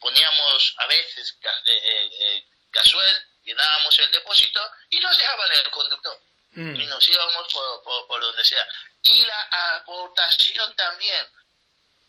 [0.00, 4.60] poníamos a veces eh, casuel, llenábamos el depósito
[4.90, 6.20] y nos dejaban el conductor.
[6.52, 6.80] Mm.
[6.80, 8.66] Y nos íbamos por, por, donde sea.
[9.02, 11.26] Y la aportación también,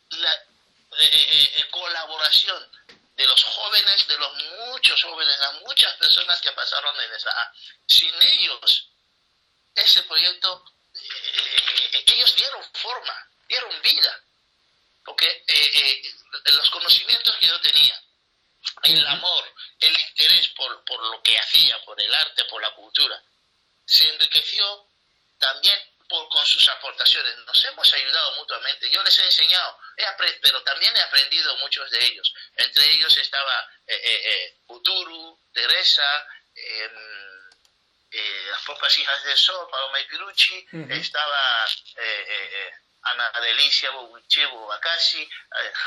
[0.09, 0.47] la
[1.71, 2.71] colaboración
[3.17, 4.33] de los jóvenes, de los
[4.69, 7.53] muchos jóvenes, las muchas personas que pasaron en esa
[7.87, 8.89] Sin ellos,
[9.75, 14.21] ese proyecto, eh, ellos dieron forma, dieron vida,
[15.03, 18.03] porque eh, eh, los conocimientos que yo tenía,
[18.83, 23.19] el amor, el interés por, por lo que hacía, por el arte, por la cultura,
[23.85, 24.87] se enriqueció
[25.39, 27.37] también con sus aportaciones.
[27.45, 28.89] Nos hemos ayudado mutuamente.
[28.89, 29.77] Yo les he enseñado,
[30.41, 32.33] pero también he aprendido muchos de ellos.
[32.55, 36.91] Entre ellos estaba eh, eh, eh Uturu, Teresa, em,
[38.11, 41.65] eh, las pocas hijas del sol, Paloma y Pirucci, estaba
[43.11, 45.27] Ana Delicia Bobuchevo Bacasi, eh,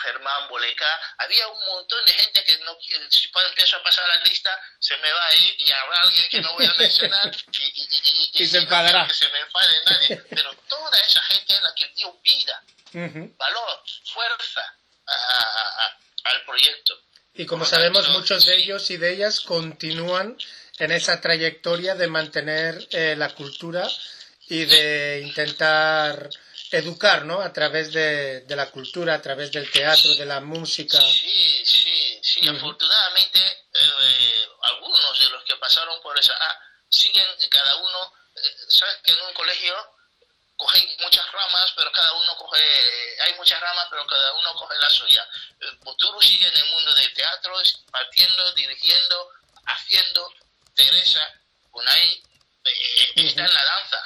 [0.02, 2.76] Germán Boleca, había un montón de gente que no
[3.10, 6.40] si empiezo a pasar la lista, se me va a ir y habrá alguien que
[6.40, 7.30] no voy a mencionar
[8.32, 9.06] y, se enfadará.
[9.06, 10.22] Que se me enfade nadie.
[10.30, 14.74] Pero toda esa gente es la que dio vida, valor, fuerza
[16.24, 17.00] al proyecto.
[17.34, 20.36] Y como sabemos, muchos de ellos y de ellas continúan
[20.78, 23.88] en esa trayectoria de mantener eh, la cultura
[24.48, 26.28] y de intentar
[26.70, 27.40] educar, ¿no?
[27.40, 31.00] A través de, de, la cultura, a través del teatro, de la música.
[31.00, 32.48] Sí, sí, sí.
[32.48, 33.40] Afortunadamente,
[33.74, 38.12] eh, algunos de los que pasaron por esa ah, siguen cada uno.
[38.36, 39.74] Eh, Sabes que en un colegio
[40.56, 43.22] cogen muchas ramas, pero cada uno coge.
[43.22, 45.28] Hay muchas ramas, pero cada uno coge la suya.
[45.80, 47.54] Boturu sigue en el mundo del teatro,
[47.90, 49.28] partiendo, dirigiendo,
[49.66, 50.32] haciendo.
[50.74, 51.28] Teresa,
[51.72, 52.22] Unai,
[52.64, 54.02] eh, está en la danza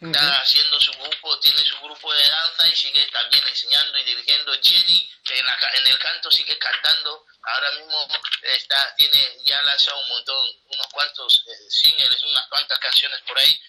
[0.00, 4.52] está haciendo su grupo, tiene su grupo de danza y sigue también enseñando y dirigiendo.
[4.62, 8.06] Jenny en, la, en el canto sigue cantando, ahora mismo
[8.42, 13.60] está, tiene ya lanzado un montón, unos cuantos eh, singles, unas cuantas canciones por ahí.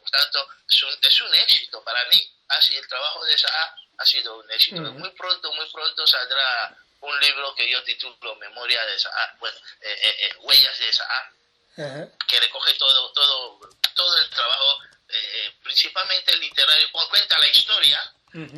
[0.00, 2.32] Por tanto, es un, es un éxito para mí.
[2.48, 4.80] Así el trabajo de esa ha sido un éxito.
[4.80, 9.98] Muy pronto, muy pronto saldrá un libro que yo titulo Memoria de esa bueno, eh,
[10.02, 11.32] eh, Huellas de esa
[11.76, 13.60] que recoge todo, todo,
[13.94, 18.00] todo el trabajo eh, principalmente el literario, cuenta la historia,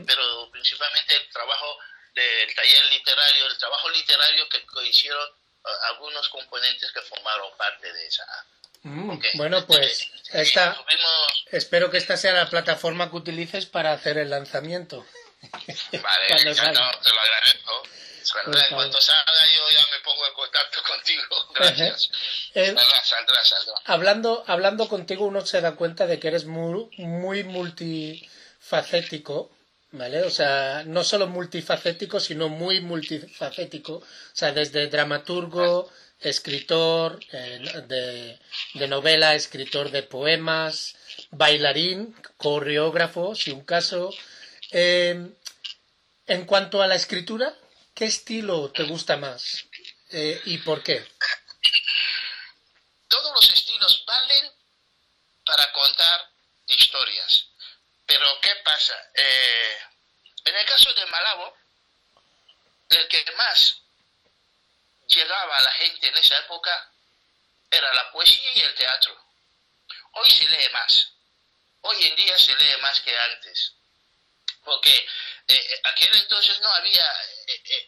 [0.06, 1.78] pero principalmente el trabajo
[2.14, 5.28] del taller literario, el trabajo literario que hicieron
[5.90, 8.24] algunos componentes que formaron parte de esa.
[8.82, 10.76] Mm, bueno, pues esta,
[11.50, 15.04] espero que esta sea la plataforma que utilices para hacer el lanzamiento.
[15.92, 17.82] Vale, te lo agradezco.
[18.44, 21.48] Pues en cuanto salga yo ya me pongo en contacto contigo.
[21.54, 22.10] Gracias.
[22.54, 27.44] Eh, saldrá, saldrá, Hablando, hablando contigo uno se da cuenta de que eres muy, muy
[27.44, 29.50] multifacético.
[29.90, 30.22] ¿Vale?
[30.24, 33.94] O sea, no solo multifacético, sino muy multifacético.
[33.94, 38.38] O sea, desde dramaturgo, escritor eh, de,
[38.74, 40.96] de, novela, escritor de poemas,
[41.30, 44.10] bailarín, coreógrafo, si un caso.
[44.72, 45.30] Eh,
[46.26, 47.54] en cuanto a la escritura,
[47.98, 49.64] ¿Qué estilo te gusta más
[50.10, 51.04] eh, y por qué?
[53.08, 54.52] Todos los estilos valen
[55.44, 56.30] para contar
[56.68, 57.46] historias.
[58.06, 58.94] Pero ¿qué pasa?
[59.14, 59.78] Eh,
[60.44, 61.56] en el caso de Malabo,
[62.90, 63.78] el que más
[65.08, 66.92] llegaba a la gente en esa época
[67.68, 69.20] era la poesía y el teatro.
[70.12, 71.14] Hoy se lee más.
[71.80, 73.72] Hoy en día se lee más que antes.
[74.62, 75.04] Porque
[75.48, 77.06] eh, aquel entonces no había
[77.46, 77.86] eh, eh,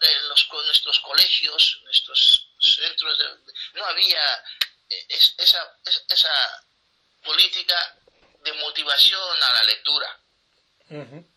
[0.00, 3.18] en los, nuestros colegios, nuestros centros,
[3.74, 4.44] no había
[5.38, 6.64] esa, esa
[7.22, 7.96] política
[8.40, 10.18] de motivación a la lectura.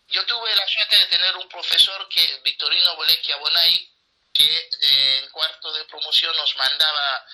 [0.08, 3.90] Yo tuve la suerte de tener un profesor que, Victorino Bolecchia Bonai,
[4.34, 7.26] que en cuarto de promoción nos mandaba,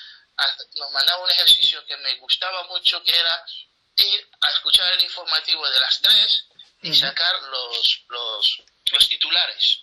[0.76, 3.46] nos mandaba un ejercicio que me gustaba mucho, que era
[3.96, 6.46] ir a escuchar el informativo de las tres
[6.82, 8.62] y sacar los, los,
[8.92, 9.80] los titulares.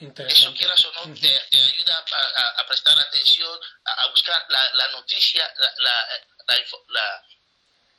[0.00, 2.04] Eso quieras o no, te, ayuda
[2.56, 5.74] a, prestar atención, a, buscar la, la noticia, la,
[6.46, 7.24] la,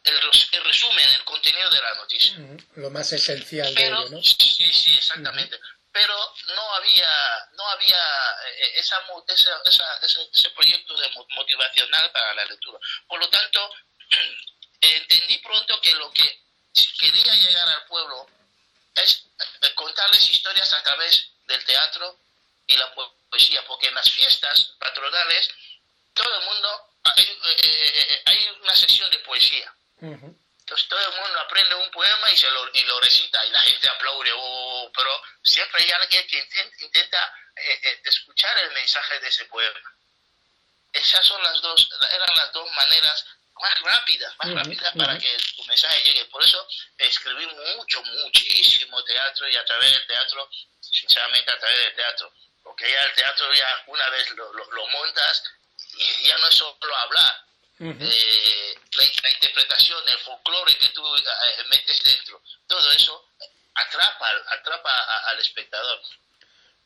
[0.04, 2.38] el, resumen, el contenido de la noticia.
[2.78, 4.24] Lo más esencial de ello, ¿no?
[4.24, 5.60] Sí, sí, exactamente.
[5.92, 6.16] Pero
[6.56, 8.00] no había, no había
[8.48, 8.96] eh, esa,
[9.28, 12.80] esa, esa, ese, ese proyecto de motivacional para la lectura.
[13.08, 13.74] Por lo tanto,
[14.82, 16.42] entendí pronto que lo que
[17.00, 18.28] quería llegar al pueblo
[18.96, 19.26] es
[19.62, 22.18] eh, contarles historias a través del teatro
[22.68, 25.50] y la poesía, porque en las fiestas patronales
[26.14, 29.74] todo el mundo hay, eh, eh, una sesión de poesía.
[30.72, 33.60] Entonces todo el mundo aprende un poema y, se lo, y lo recita y la
[33.60, 39.28] gente aplaude, oh, pero siempre hay alguien que intenta, eh, eh, escuchar el mensaje de
[39.28, 39.80] ese poema.
[40.94, 43.26] Esas son las dos, eran las dos maneras
[43.62, 46.26] más rápidas, más rápidas para que tu mensaje llegue.
[46.26, 50.49] Por eso escribí mucho, muchísimo teatro y a través del teatro,
[50.80, 52.34] sinceramente a través del teatro,
[52.64, 55.43] porque ya el teatro ya una vez lo, lo montas
[55.93, 57.45] y ya no es solo hablar,
[57.84, 63.30] eh, la, interpretación, el folclore que tú eh, metes dentro, todo eso
[63.74, 64.91] atrapa, atrapa
[65.30, 65.99] al espectador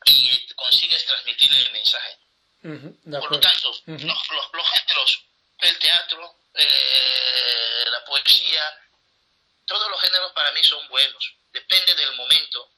[0.06, 2.18] y consigues transmitirle el mensaje.
[2.62, 5.24] Por lo tanto, los, los, géneros,
[5.58, 8.62] el teatro, eh, la poesía,
[9.66, 11.34] todos los géneros para mí son buenos.
[11.52, 12.72] Depende del momento,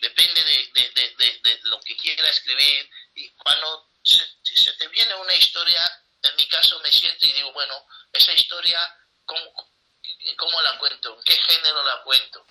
[0.00, 2.90] depende de, de, de, lo que quiera escribir.
[3.14, 5.82] Y cuando se, se te viene una historia
[6.24, 7.74] en mi caso me siento y digo, bueno,
[8.12, 8.80] esa historia,
[9.26, 9.52] ¿cómo,
[10.36, 11.14] cómo la cuento?
[11.14, 12.46] ¿En qué género la cuento?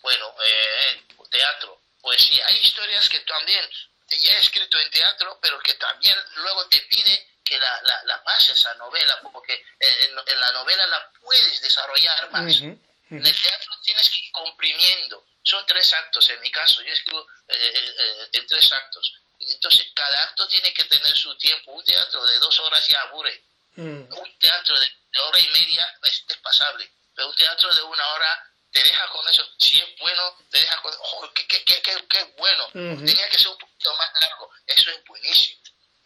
[0.00, 2.46] Bueno, eh, teatro, poesía.
[2.48, 3.68] Hay historias que también
[4.08, 8.24] ya he escrito en teatro, pero que también luego te pide que la, la, la
[8.24, 12.60] pases a novela, porque en, la novela la puedes desarrollar más.
[12.60, 15.26] En el teatro tienes que ir comprimiendo.
[15.42, 19.12] Son tres actos en mi caso, yo escribo eh, eh, en tres actos.
[19.38, 21.72] Entonces, cada acto tiene que tener su tiempo.
[21.72, 23.42] Un teatro de dos horas ya aburre.
[23.74, 24.12] Mm.
[24.12, 24.88] Un teatro de,
[25.20, 26.90] hora y media es, pasable.
[27.14, 29.44] Pero un teatro de una hora te deja con eso.
[29.58, 30.94] Si es bueno, te deja con.
[30.96, 32.68] ¡Oh, qué, qué, qué, qué, bueno!
[32.72, 34.50] Tenía que ser un poquito más largo.
[34.66, 35.60] Eso es buenísimo.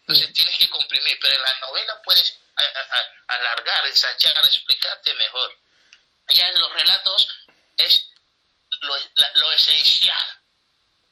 [0.09, 1.19] Entonces, tienes que comprimir.
[1.21, 2.39] Pero en la novela puedes
[3.27, 5.57] alargar, ensanchar, explicarte mejor.
[6.29, 7.29] Ya en los relatos
[7.77, 8.11] es
[8.81, 8.97] lo,
[9.35, 10.27] lo esencial.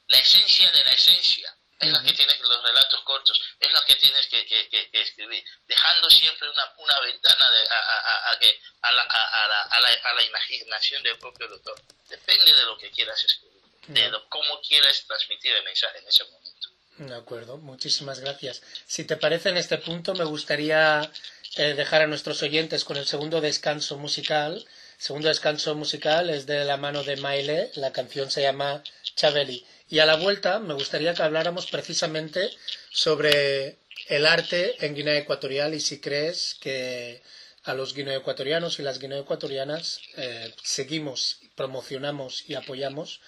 [0.07, 3.95] La esencia de la esencia es la que tienes los relatos cortos, es la que
[3.95, 8.91] tienes que, que, escribir, dejando siempre una, una ventana de, a, a, a, que, a,
[8.91, 11.81] la, a, la, a, la, a la imaginación del propio autor.
[12.07, 16.54] Depende de lo que quieras escribir, de cómo quieras transmitir el mensaje en ese momento.
[16.97, 18.61] De acuerdo, muchísimas gracias.
[18.87, 21.11] Si te parece en este punto, me gustaría
[21.57, 24.65] eh, dejar a nuestros oyentes con el segundo descanso musical.
[24.97, 28.81] Segundo descanso musical es de la mano de Maile, la canción se llama
[29.15, 29.65] Chaveli.
[29.89, 32.49] Y a la vuelta me gustaría que habláramos precisamente
[32.91, 33.77] sobre
[34.07, 37.21] el arte en Guinea Ecuatorial y si crees que
[37.63, 43.19] a los guineoecuatorianos y las guineoecuatorianas eh, seguimos, promocionamos y apoyamos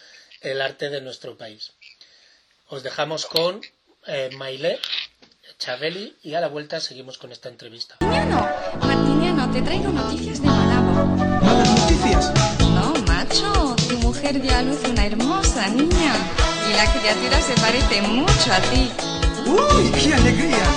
[0.41, 1.73] el arte de nuestro país.
[2.69, 3.61] Os dejamos con
[4.07, 4.79] eh, Maile,
[5.57, 7.95] Chabeli y a la vuelta seguimos con esta entrevista.
[8.01, 8.49] Martiniano,
[8.81, 11.05] Martiniano, te traigo noticias de Malabo.
[11.45, 12.33] ¿Malas noticias?
[12.59, 16.13] No, macho, tu mujer dio a luz una hermosa niña
[16.69, 18.91] y la criatura se parece mucho a ti.
[19.45, 20.76] ¡Uy, qué alegría!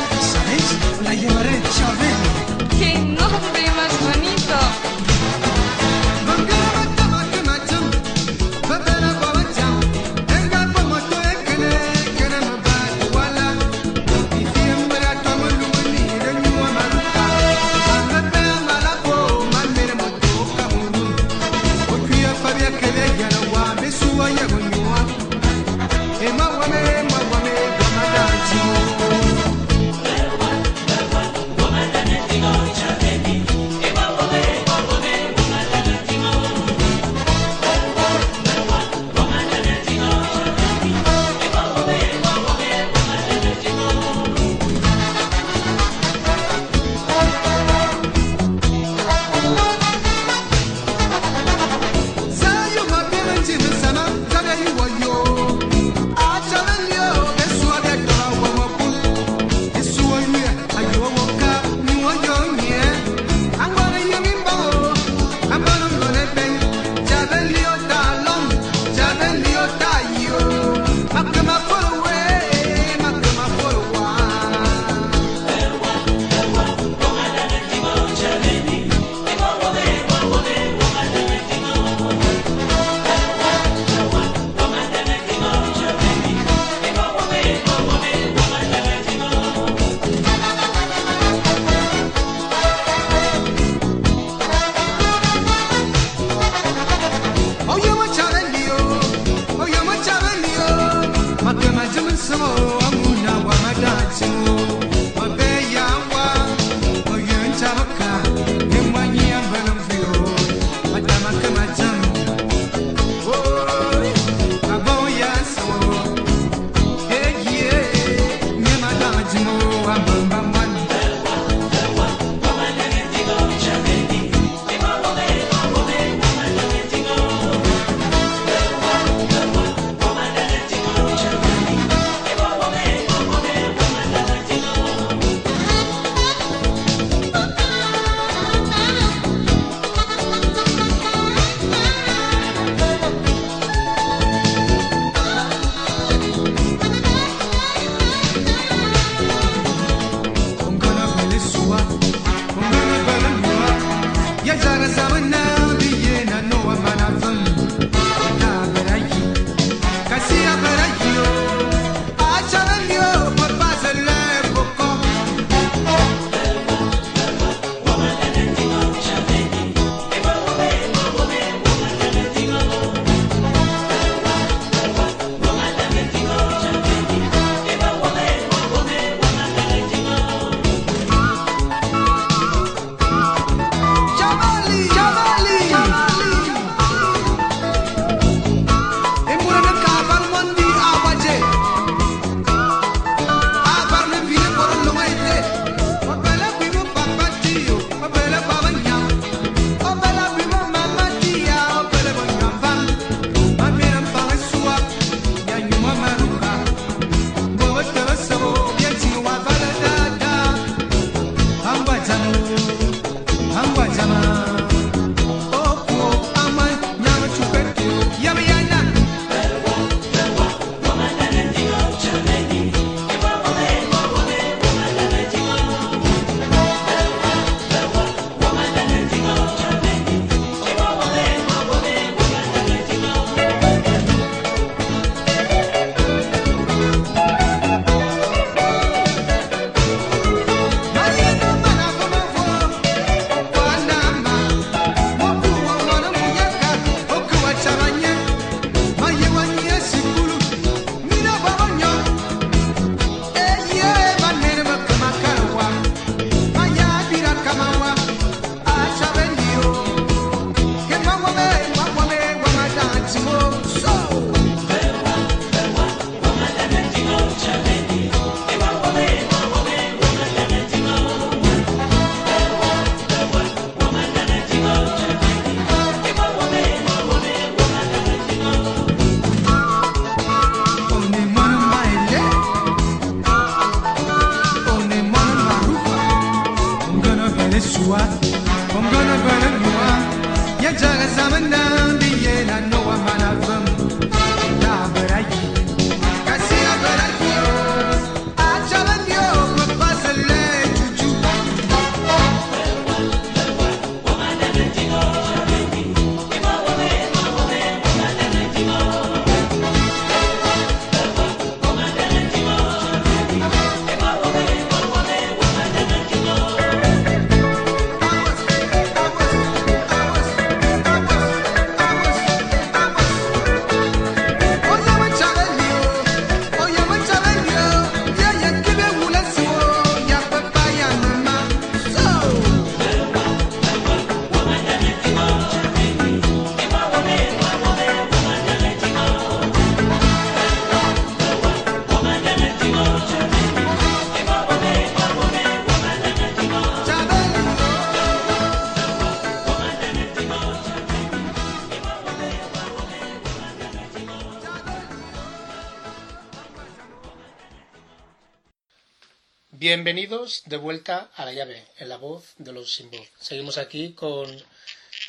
[359.73, 363.07] Bienvenidos de vuelta a la llave, en la voz de los sin voz.
[363.21, 364.27] Seguimos aquí con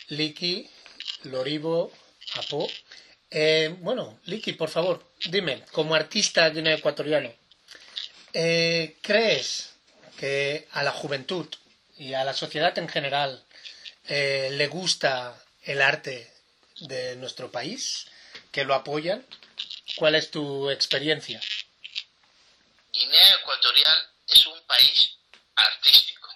[0.10, 0.70] Liki,
[1.24, 1.92] Loribo,
[2.36, 2.70] Apo.
[3.32, 7.34] Eh, bueno, Liki, por favor, dime, como artista guineo ecuatoriano,
[8.34, 9.74] eh, ¿crees
[10.20, 11.48] que a la juventud
[11.98, 13.44] y a la sociedad en general
[14.10, 16.32] eh, le gusta el arte
[16.82, 18.06] de nuestro país?
[18.52, 19.26] ¿Que lo apoyan?
[19.96, 21.42] ¿Cuál es tu experiencia?
[22.94, 24.11] Guinea Ecuatorial
[24.82, 25.12] país
[25.56, 26.28] artístico,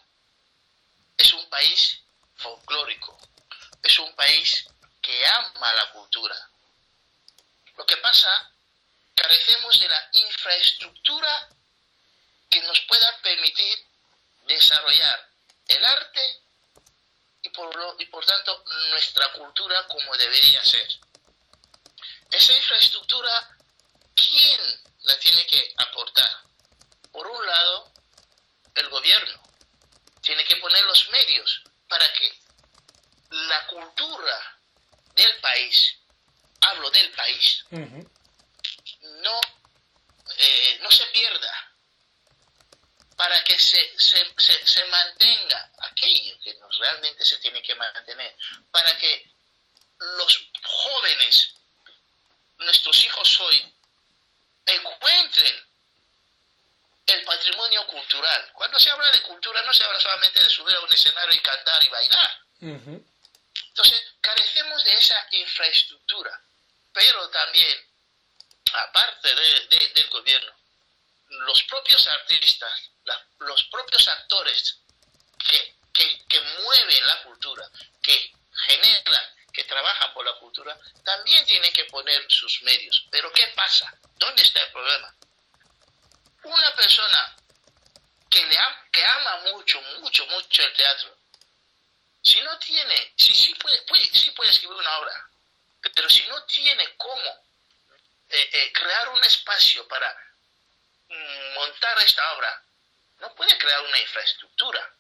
[1.18, 2.00] es un país
[2.36, 3.18] folclórico,
[3.82, 4.66] es un país
[5.02, 6.36] que ama la cultura.
[7.78, 8.52] Lo que pasa,
[9.16, 11.50] carecemos de la infraestructura
[12.50, 13.80] que nos pueda permitir
[14.48, 15.28] desarrollar
[15.68, 16.42] el arte
[17.42, 20.88] y por, lo- y por tanto nuestra cultura como debería ser.
[22.30, 23.58] Esa infraestructura,
[24.16, 26.30] ¿quién la tiene que aportar?
[27.12, 27.95] Por un lado,
[28.76, 29.42] el gobierno
[30.22, 32.34] tiene que poner los medios para que
[33.30, 34.60] la cultura
[35.16, 35.98] del país,
[36.62, 39.42] hablo del país, no,
[40.38, 41.72] eh, no se pierda,
[43.16, 48.36] para que se, se, se, se mantenga aquello que nos realmente se tiene que mantener,
[48.72, 49.32] para que
[50.18, 51.54] los jóvenes,
[52.58, 53.74] nuestros hijos hoy,
[54.66, 55.66] encuentren
[57.08, 58.52] el patrimonio cultural.
[58.54, 61.40] Cuando se habla de cultura no se habla solamente de subir a un escenario y
[61.40, 62.40] cantar y bailar.
[63.68, 66.42] Entonces, carecemos de esa infraestructura,
[66.94, 67.78] pero también,
[68.74, 70.52] aparte de- de- del gobierno,
[71.30, 74.80] los propios artistas, la- los propios actores
[75.48, 77.70] que, que- que mueven la cultura,
[78.02, 78.34] que
[78.66, 83.06] generan, que trabajan por la cultura, también tienen que poner sus medios.
[83.12, 83.94] Pero ¿qué pasa?
[84.18, 85.14] ¿Dónde está el problema?
[86.46, 87.36] Una persona
[88.30, 91.18] que, le am- que ama mucho, mucho, mucho el teatro,
[92.22, 95.30] si no tiene, si sí puede, puede, sí puede escribir una obra,
[95.94, 97.30] pero si no tiene cómo
[98.30, 100.12] eh, eh, crear un espacio para
[101.10, 102.64] mm, montar esta obra,
[103.20, 104.94] no puede crear una infraestructura,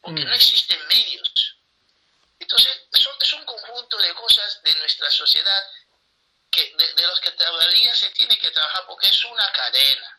[0.00, 0.28] porque Mm.
[0.28, 1.56] no existen medios.
[2.40, 5.62] Entonces, son, es un conjunto de cosas de nuestra sociedad
[6.50, 10.17] que, de, de los que todavía se tiene que trabajar porque es una cadena.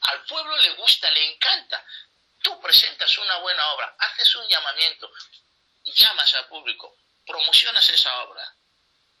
[0.00, 1.84] Al pueblo le gusta, le encanta.
[2.42, 5.10] Tú presentas una buena obra, haces un llamamiento,
[5.84, 6.96] llamas al público,
[7.26, 8.54] promocionas esa obra.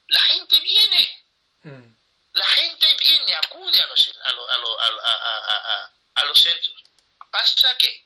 [0.08, 1.24] La gente viene,
[1.62, 1.94] Mm.
[2.32, 6.74] la gente viene, acude a los, a lo- a lo- a a- los centros.
[7.30, 8.04] Pasa que,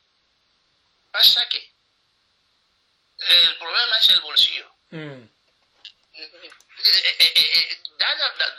[1.10, 1.72] pasa que
[3.28, 4.70] el problema es el bolsillo.
[4.90, 5.22] Mm.
[6.14, 8.56] Eh, eh, eh, dada-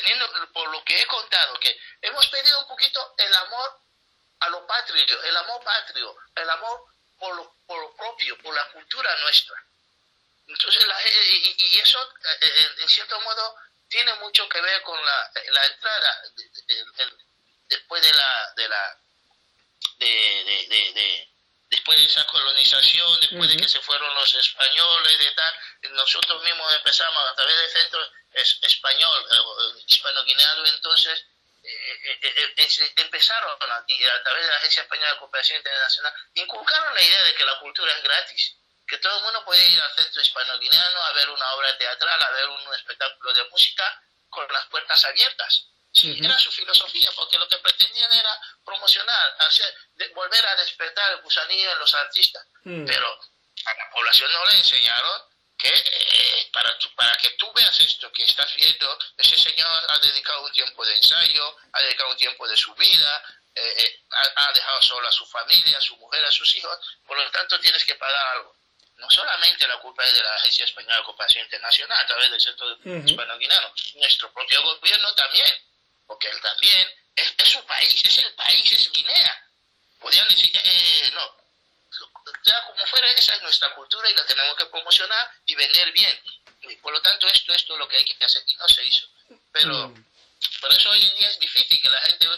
[0.00, 3.80] teniendo por lo que he contado que hemos perdido un poquito el amor
[4.40, 6.84] a lo patrio, el amor patrio, el amor
[7.18, 9.54] por lo, por lo propio, por la cultura nuestra.
[10.46, 13.56] Entonces, la- y, y eso, eh, eh, en cierto modo,
[13.88, 17.16] tiene mucho que ver con la, la entrada de- de- de-
[17.68, 18.98] después de la, de la,
[19.98, 21.28] de, de, de, de-
[21.70, 25.54] después de esa colonización, después de que se fueron los españoles y tal,
[25.92, 28.00] nosotros mismos empezamos a través del centro
[28.34, 31.26] es, español, eh, hispano-guineano, entonces
[31.62, 36.94] eh, eh, eh empezaron a, a, través de la Agencia Española de Cooperación Internacional, inculcaron
[36.94, 38.56] la idea de que la cultura es gratis,
[38.86, 42.30] que todo el mundo puede ir al centro hispano-guineano a ver una obra teatral, a
[42.30, 45.68] ver un espectáculo de música con las puertas abiertas.
[45.92, 49.72] Sí, era su filosofía, porque lo que pretendían era promocionar, hacer,
[50.12, 52.44] volver a despertar el gusanillo en los artistas.
[52.64, 52.84] Mm.
[52.84, 53.06] Pero
[53.64, 55.22] a la población no le enseñaron
[55.64, 60.44] que eh, para, para que tú veas esto que estás viendo, ese señor ha dedicado
[60.44, 63.22] un tiempo de ensayo, ha dedicado un tiempo de su vida,
[63.54, 67.18] eh, eh, ha, dejado solo a su familia, a su mujer, a sus hijos, por
[67.18, 68.54] lo tanto tienes que pagar algo.
[68.96, 72.40] No solamente la culpa es de la Agencia Española de Cooperación Internacional a través del
[72.40, 75.52] Centro Hispano-Guineano, nuestro propio gobierno también
[76.06, 79.42] porque él también es, su país, es el país, es Guinea.
[79.98, 81.36] Podrían decir, eh, no,
[82.44, 86.18] ya como fuera, esa es nuestra cultura y la tenemos que promocionar y vender bien.
[86.62, 88.84] Y por lo tanto, esto, esto es lo que hay que hacer y no se
[88.84, 89.06] hizo.
[89.52, 90.04] Pero mm.
[90.60, 92.28] por eso hoy en día es difícil que la gente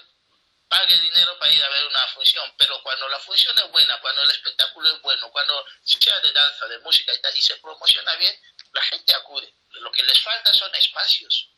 [0.69, 4.23] pague dinero para ir a ver una función, pero cuando la función es buena, cuando
[4.23, 8.15] el espectáculo es bueno, cuando sea de danza, de música y tal, y se promociona
[8.17, 8.35] bien,
[8.73, 9.55] la gente acude.
[9.71, 11.51] Lo que les falta son espacios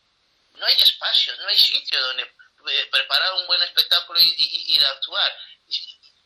[0.59, 5.33] no hay espacios, no hay sitio donde eh, preparar un buen espectáculo y, y, actuar.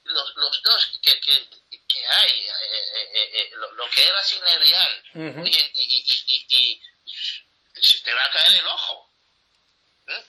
[0.05, 1.49] Los, los dos que, que,
[1.93, 5.03] que hay, eh, eh, lo, que era cine real,
[5.45, 6.81] y,
[7.83, 9.11] se te va a caer el ojo.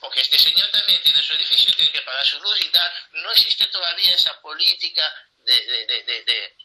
[0.00, 2.90] Porque este señor también tiene su edificio, tiene que pagar su luz y tal.
[3.12, 5.12] No existe todavía esa política
[5.44, 6.56] de, de, de,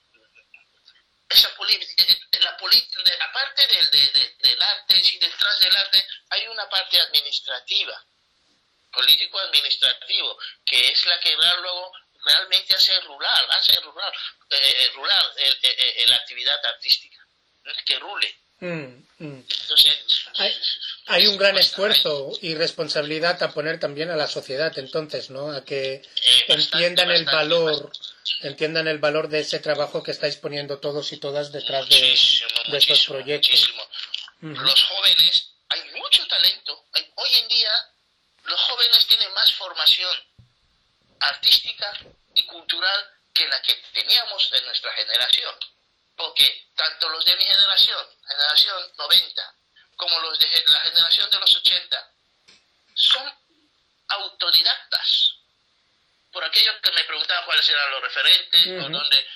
[1.30, 2.06] esa política,
[2.39, 2.58] la,
[3.20, 3.91] la parte del,
[4.39, 8.04] del arte, si detrás del arte hay una parte administrativa,
[8.91, 11.91] político-administrativo, que es la que luego
[12.24, 14.11] realmente hace rural, hace rural,
[14.49, 15.26] eh, rural
[16.07, 17.17] la actividad artística,
[17.86, 18.36] que rule.
[18.61, 19.43] Mm, mm.
[21.07, 25.51] hay, un gran esfuerzo y responsabilidad a poner también a la sociedad, entonces, ¿no?
[25.51, 26.03] A que eh,
[26.49, 27.89] entiendan el valor,
[28.41, 32.13] entiendan el valor de ese trabajo que estáis poniendo todos y todas detrás de,
[32.74, 33.72] estos proyectos.
[34.41, 35.49] Los jóvenes
[37.15, 37.72] hoy en día
[38.43, 40.15] los jóvenes tienen más formación
[41.20, 41.91] artística
[42.34, 45.55] y cultural que la que teníamos en nuestra generación.
[46.15, 49.55] Porque tanto los de mi generación, generación 90,
[49.95, 52.11] como los de la generación de los 80,
[52.93, 53.34] son
[54.09, 55.36] autodidactas.
[56.32, 59.28] Por aquello que me preguntaban cuáles eran los referentes, o dónde,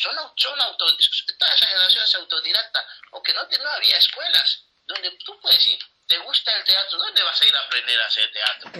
[0.00, 5.40] son, son autodidactas, toda esa generación es autodidacta, porque no, no había escuelas donde tú
[5.40, 8.70] puedes ir te gusta el teatro, ¿dónde vas a ir a aprender a hacer teatro?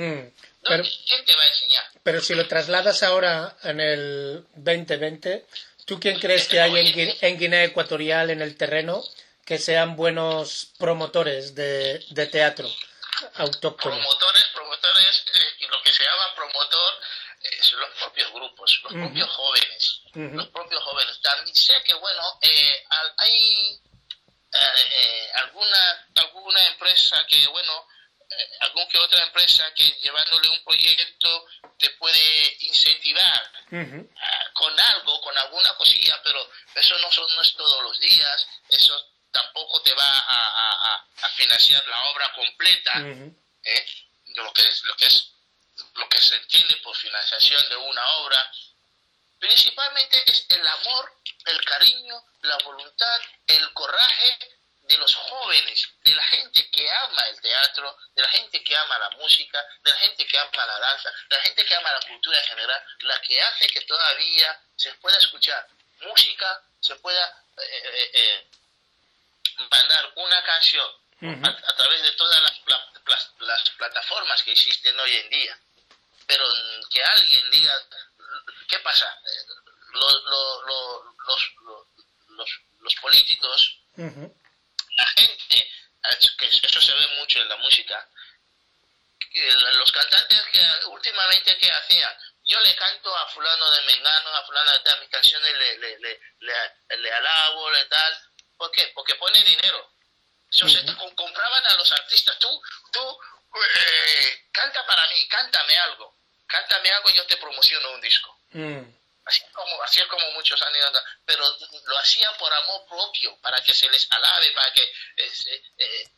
[0.64, 1.84] Mm, ¿Quién te va a enseñar?
[2.02, 5.46] Pero si lo trasladas ahora en el 2020,
[5.84, 9.02] ¿tú quién crees que hay en, Guinea Ecuatorial, en el terreno,
[9.44, 12.68] que sean buenos promotores de, teatro
[13.34, 13.94] autóctono?
[13.94, 16.94] Promotores, promotores, eh, lo que se llama promotor
[17.42, 21.20] eh, son los propios grupos, los propios jóvenes, los propios jóvenes.
[21.20, 22.84] También sé que, bueno, eh,
[23.18, 23.80] hay
[24.54, 27.93] eh, alguna, alguna empresa que, bueno, eh,
[28.60, 31.46] algún que otra empresa que llevándole un proyecto
[31.78, 37.54] te puede incentivar ah, con algo, con alguna cosilla, pero eso no, son, no es
[37.54, 43.86] todos los días, eso tampoco te va a, a, financiar la obra completa, ¿eh?
[44.36, 45.32] lo, que es, lo, que es,
[45.94, 48.52] lo que se entiende por financiación de una obra.
[49.40, 51.12] Principalmente es el amor,
[51.46, 54.53] el cariño, la voluntad, el coraje
[54.88, 58.98] de los jóvenes, de la gente que ama el teatro, de la gente que ama
[58.98, 62.06] la música, de la gente que ama la danza, de la gente que ama la
[62.06, 65.66] cultura en general, la que hace que todavía se pueda escuchar
[66.00, 68.46] música, se pueda eh, eh, eh,
[69.70, 70.90] mandar una canción
[71.22, 75.58] a, través de todas las, las, plataformas que existen hoy en día.
[76.26, 76.44] Pero
[76.90, 77.74] que alguien diga,
[78.68, 79.18] ¿qué pasa?
[79.92, 81.50] Los, los,
[82.80, 83.78] los, políticos
[84.96, 85.70] la gente,
[86.38, 88.08] que eso se ve mucho en la música,
[89.74, 94.70] los cantantes que últimamente que hacían, yo le canto a fulano de Mengano, a fulano
[94.72, 98.18] de tal, mis canciones le, le, le, le, le alabo, le tal,
[98.56, 98.92] ¿por qué?
[98.94, 99.90] Porque pone dinero.
[101.16, 103.18] compraban a los artistas, tú, tú,
[103.56, 106.16] eh, canta para mí, cántame algo,
[106.46, 108.38] cántame algo y yo te promociono un disco.
[108.50, 108.82] Mm.
[109.26, 111.44] Así como, así como muchos ido, pero
[111.86, 114.82] lo hacían por amor propio, para que se les alabe, para que
[115.16, 115.32] eh,
[115.78, 116.08] eh,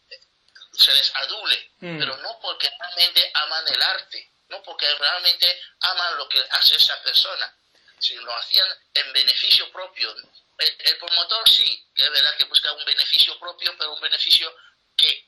[0.73, 1.99] se les adule, mm.
[2.01, 7.01] pero no porque realmente aman el arte, no porque realmente aman lo que hace esa
[7.03, 7.53] persona.
[7.99, 10.15] si lo hacían en beneficio propio.
[10.59, 14.55] El, el promotor sí, es verdad que busca un beneficio propio, pero un beneficio
[14.97, 15.27] que,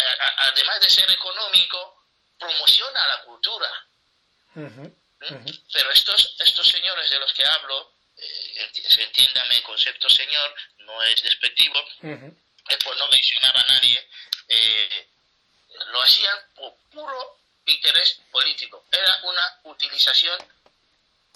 [0.00, 2.06] a- a- además de ser económico,
[2.38, 3.70] promociona la cultura.
[5.20, 5.52] ¿Eh?
[5.72, 11.22] Pero estos, estos señores de los que hablo, eh, entiéndame el concepto señor, no es
[11.22, 12.36] despectivo, Ujú.
[12.68, 14.08] es por no mencionar a nadie,
[14.48, 15.08] eh,
[15.92, 18.84] lo hacían por puro interés político.
[18.90, 20.38] Era una utilización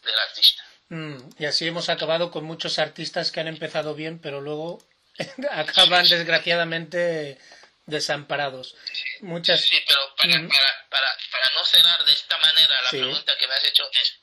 [0.05, 0.65] del artista.
[0.89, 4.83] Mm, y así hemos acabado con muchos artistas que han empezado bien, pero luego
[5.51, 7.39] acaban desgraciadamente
[7.87, 8.75] desamparados.
[9.21, 9.61] Muchas.
[9.61, 12.99] Sí, pero para, para, para, para no cerrar de esta manera la Sí.
[12.99, 14.19] pregunta que me has hecho es,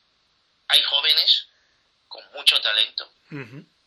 [0.70, 1.48] hay jóvenes
[2.08, 3.14] con mucho talento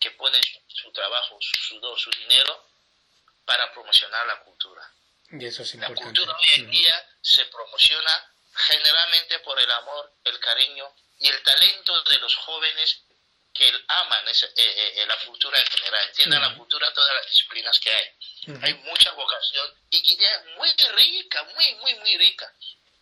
[0.00, 2.66] que ponen su trabajo, su sudor, su dinero
[3.44, 4.82] para promocionar la cultura.
[5.30, 6.02] Y eso es La importante.
[6.20, 12.02] cultura hoy en día se promociona generalmente por el amor, el cariño y el talento
[12.04, 13.02] de los jóvenes
[13.54, 17.26] que aman ese- eh, eh, eh, la cultura en general, entiendan la cultura, todas las
[17.26, 18.04] disciplinas que hay.
[18.62, 22.52] Hay mucha vocación y Guinea es muy rica, muy, muy, muy rica.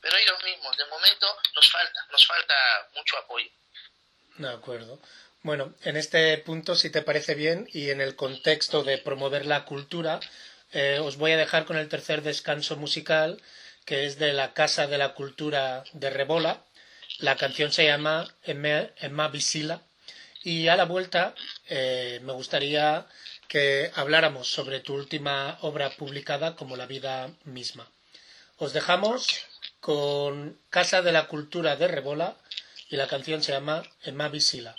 [0.01, 2.55] Pero ellos mismos, de momento, nos falta, nos falta
[2.95, 3.49] mucho apoyo.
[4.37, 5.01] De acuerdo.
[5.43, 9.65] Bueno, en este punto, si te parece bien, y en el contexto de promover la
[9.65, 10.21] cultura,
[10.73, 13.41] eh, os voy a dejar con el tercer descanso musical,
[13.85, 16.63] que es de la Casa de la Cultura de Rebola.
[17.19, 19.83] La canción se llama Emma Visila.
[20.45, 21.35] Y a la vuelta,
[21.69, 23.07] eh, me gustaría
[23.47, 27.87] que habláramos sobre tu última obra publicada como La vida misma.
[28.57, 29.27] Os dejamos
[29.81, 32.37] con Casa de la Cultura de Rebola
[32.91, 34.75] y la canción se llama Emma Visila.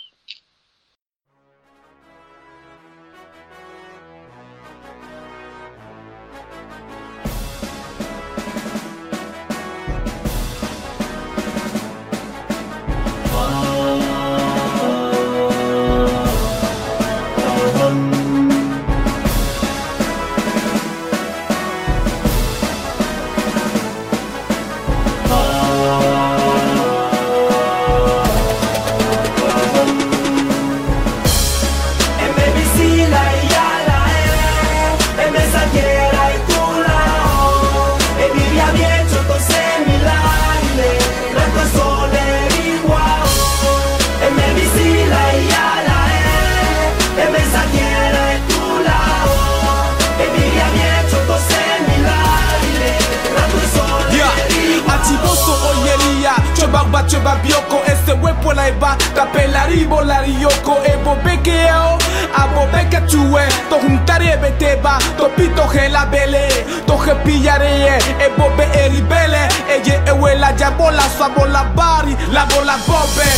[56.74, 61.98] Oyelia Choba ba choba bioko Ese wepo la iba Tapela ribo la rioko Ebo bekeo
[62.34, 66.48] Abo beke chue To juntari ebe teba To pito ge la bele
[66.86, 72.16] To ge pillare Ebo be eri bele Eye ewe la jabola Sabo la bari.
[72.32, 73.28] La bola bobe.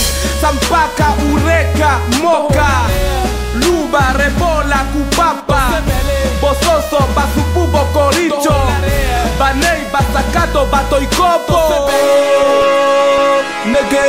[0.41, 3.16] Zampaka ureka Moka
[3.97, 5.63] kuba rebola kupapa
[6.41, 8.55] bososo basupu bokoricho
[9.39, 11.91] banei basakato batoikopo
[13.67, 14.07] nege.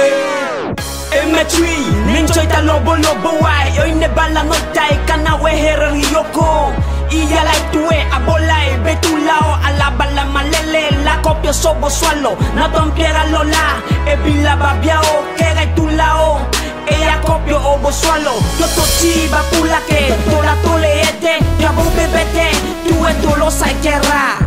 [1.11, 6.73] Emetri, ninjoita lobo lobo wai Oine bala no dai kana wehere riyoko
[7.10, 12.38] yoko Iya la tue abolai betulao ala bala malele la copio sobo sualo.
[12.55, 16.39] Na tompiera lola e bila babiao kera tulao
[16.88, 18.34] ella copio obo sualo.
[18.60, 22.51] Yo to chiba pula que tola tole ete ya bebete
[22.88, 24.38] tu eto lo sai terra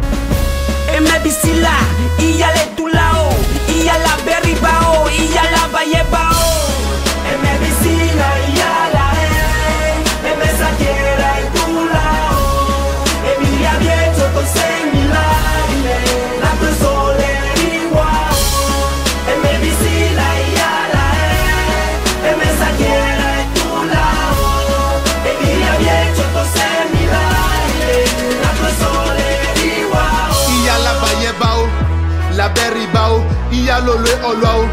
[33.80, 34.68] yalo lue olua o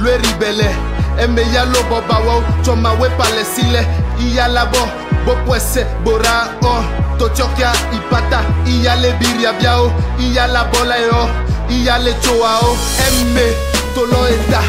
[0.00, 0.74] lue ribele.
[1.22, 3.80] Eme yalo bɔba e e wa o tsɔma we palesi le
[4.20, 4.82] iyalabɔ
[5.24, 6.74] gbopoese gbora ɔ
[7.18, 9.92] totsɔkia ipata iyale biriabia o.
[10.18, 11.28] Iyalabɔ la yɔ
[11.70, 12.76] iyale tsowa o.
[13.06, 13.44] Eme
[13.94, 14.62] tolɔ eta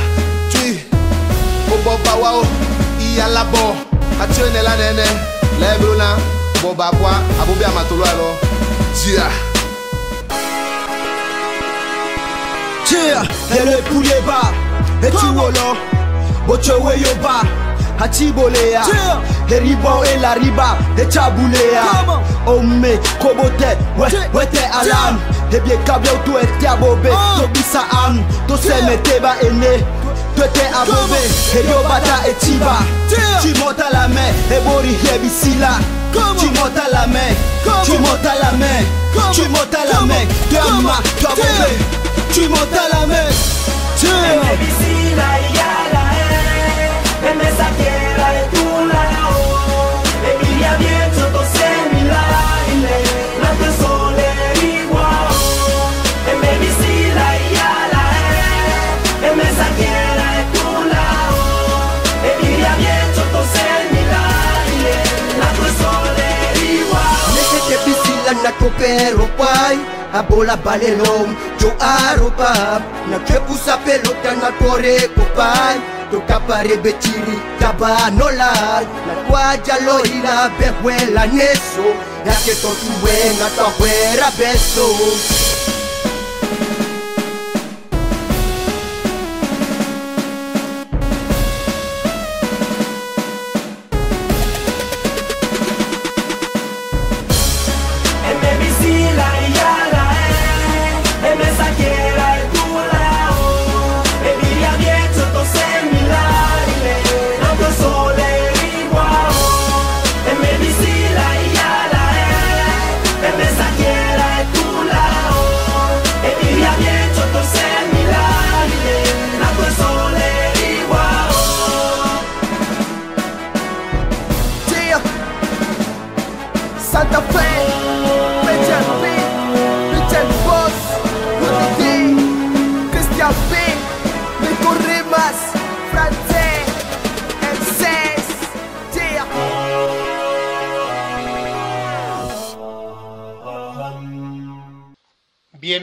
[0.52, 0.84] tui
[1.72, 2.44] o bɔba wa o
[3.00, 3.76] iyalabɔ
[4.22, 5.08] atsɔ ene la nene
[5.62, 6.18] lɛbro na
[6.62, 8.28] bɔba bɔa abobi amatolo alɔ
[8.94, 9.20] dzia.
[9.20, 9.49] Yeah.
[13.00, 13.24] Yeah,
[13.56, 14.52] ele puleba,
[15.02, 15.78] eti wolo,
[16.48, 17.44] bocho weyoba,
[18.00, 18.84] atibolea,
[19.48, 21.84] heribo elariba, etabulea,
[22.46, 23.78] ome kobote,
[24.34, 25.20] wete alam,
[25.52, 27.10] ebie kabia utu ete abobe,
[27.42, 29.84] tokisa am, toseme teba ene,
[30.36, 31.20] twete abobe,
[31.54, 32.78] heriobata etiba,
[33.42, 35.80] chimota la me, ebori hebisila,
[36.12, 37.20] tu montes à la main.
[37.84, 38.84] Tu montes à la main.
[39.34, 40.26] Tu montes à la main.
[40.52, 41.44] Dama Kabobe
[42.32, 43.30] Tu montes à la main.
[47.80, 47.99] Yeah.
[68.60, 69.78] koperopai
[70.14, 72.82] abola balelom joaropa
[73.12, 75.78] nakebusa pelota natorekopai
[76.12, 81.88] tokapare betiri tabanola nakuajaloila behwela neso
[82.26, 84.88] yaketontuwe natahwera beso.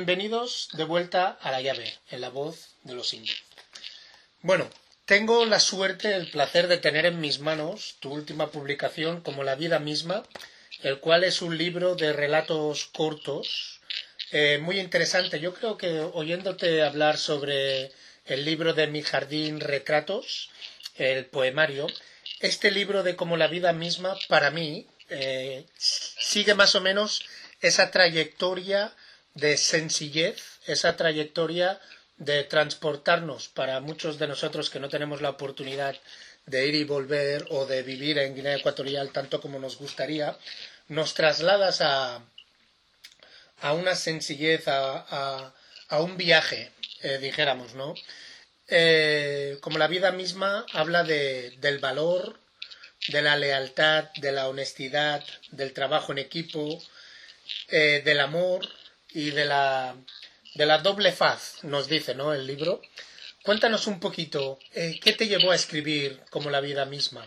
[0.07, 3.42] Bienvenidos de vuelta a la llave, en la voz de los indios.
[4.40, 4.70] Bueno,
[5.04, 9.57] tengo la suerte, el placer de tener en mis manos tu última publicación como La
[9.57, 10.22] vida misma,
[10.84, 13.80] el cual es un libro de relatos cortos,
[14.30, 15.40] eh, muy interesante.
[15.40, 17.90] Yo creo que oyéndote hablar sobre
[18.26, 20.50] el libro de Mi jardín retratos,
[20.94, 21.88] el poemario,
[22.38, 27.24] este libro de como la vida misma, para mí, eh, sigue más o menos
[27.61, 28.94] esa trayectoria
[29.37, 31.78] de sencillez, esa trayectoria
[32.16, 35.95] de transportarnos para muchos de nosotros que no tenemos la oportunidad
[36.47, 40.39] de ir y volver o de vivir en Guinea Ecuatorial tanto como nos gustaría,
[40.89, 42.22] nos trasladas a,
[43.61, 45.55] a una sencillez, a, a,
[45.89, 46.72] a un viaje,
[47.03, 47.95] eh, dijéramos, ¿no?
[48.68, 52.41] Eh, como la vida misma habla de, del valor,
[53.09, 56.82] de la lealtad, de la honestidad, del trabajo en equipo,
[57.68, 58.66] eh, del amor
[59.16, 59.96] y de la,
[60.54, 62.34] de la doble faz, nos dice, ¿no?
[62.34, 62.82] El libro.
[63.42, 67.24] Cuéntanos un poquito, eh, ¿qué te llevó a escribir como la vida misma?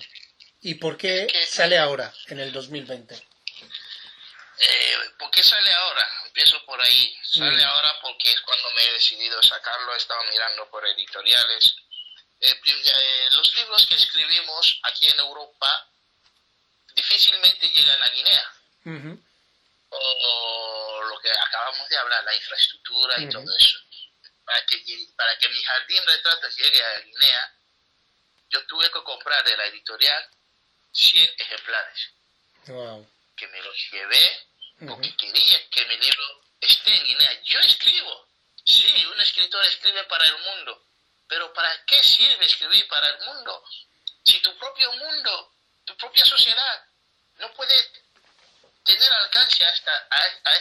[0.62, 3.16] ¿Y por qué sale ahora, en el 2020?
[3.16, 6.06] Eh, ¿Por qué sale ahora?
[6.28, 7.18] Empiezo por ahí.
[7.24, 7.68] Sale Mm.
[7.70, 9.94] ahora porque es cuando me he decidido sacarlo.
[9.94, 11.76] He estado mirando por editoriales.
[12.42, 15.90] Eh, eh, los libros que escribimos aquí en Europa
[16.94, 18.54] difícilmente llegan a Guinea.
[19.92, 23.80] O lo que acabamos de hablar, la infraestructura y todo eso.
[24.46, 27.56] Para que, para que mi jardín retratos llegue a Guinea,
[28.50, 30.30] yo tuve que comprar de la editorial
[30.92, 32.10] 100 ejemplares.
[32.68, 33.10] Wow.
[33.36, 34.50] Que me los llevé
[34.88, 37.42] porque quería que mi libro esté en Guinea.
[37.44, 38.28] Yo escribo.
[38.64, 40.86] Sí, un escritor escribe para el mundo.
[41.28, 43.64] Pero ¿para qué sirve escribir para el mundo?
[44.24, 45.54] Si tu propio mundo,
[45.86, 46.86] tu propia sociedad,
[47.38, 47.76] no puede
[48.84, 50.60] tener alcance a esta, a, a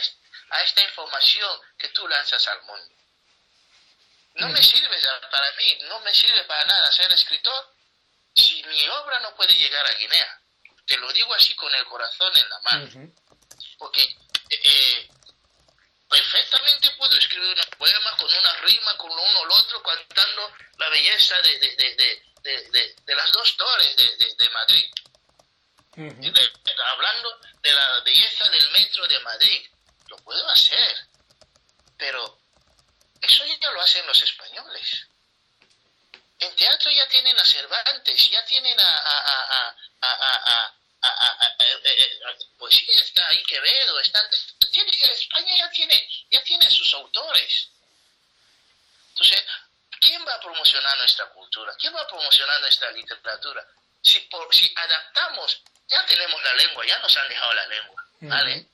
[0.49, 2.95] a esta información que tú lanzas al mundo.
[4.35, 4.97] No me sirve
[5.31, 7.75] para mí, no me sirve para nada ser escritor
[8.33, 10.41] si mi obra no puede llegar a Guinea.
[10.85, 13.13] Te lo digo así con el corazón en la mano
[13.77, 14.15] porque
[14.49, 15.09] eh,
[16.09, 20.89] perfectamente puedo escribir unos poemas con una rima, con uno o el otro, cantando la
[20.89, 24.85] belleza de, de, de, de, las dos torres de Madrid,
[25.99, 29.69] hablando de la belleza del metro de Madrid.
[30.07, 31.07] Lo puedo hacer,
[31.97, 32.39] pero
[33.21, 35.07] eso ya lo hacen los españoles.
[36.39, 40.75] En teatro ya tienen a Cervantes, ya tienen a, a, a,
[41.59, 42.19] eh, eh, eh,
[42.57, 44.25] pues sí, está ahí Quevedo, está,
[44.71, 47.69] España ya tiene, ya tiene sus autores.
[49.09, 49.43] Entonces,
[49.99, 51.75] ¿quién va a promocionar nuestra cultura?
[51.77, 53.67] ¿Quién va a promocionar nuestra literatura?
[54.09, 58.65] Si, por, si adaptamos, ya tenemos la lengua, ya nos han dejado la lengua, ¿vale?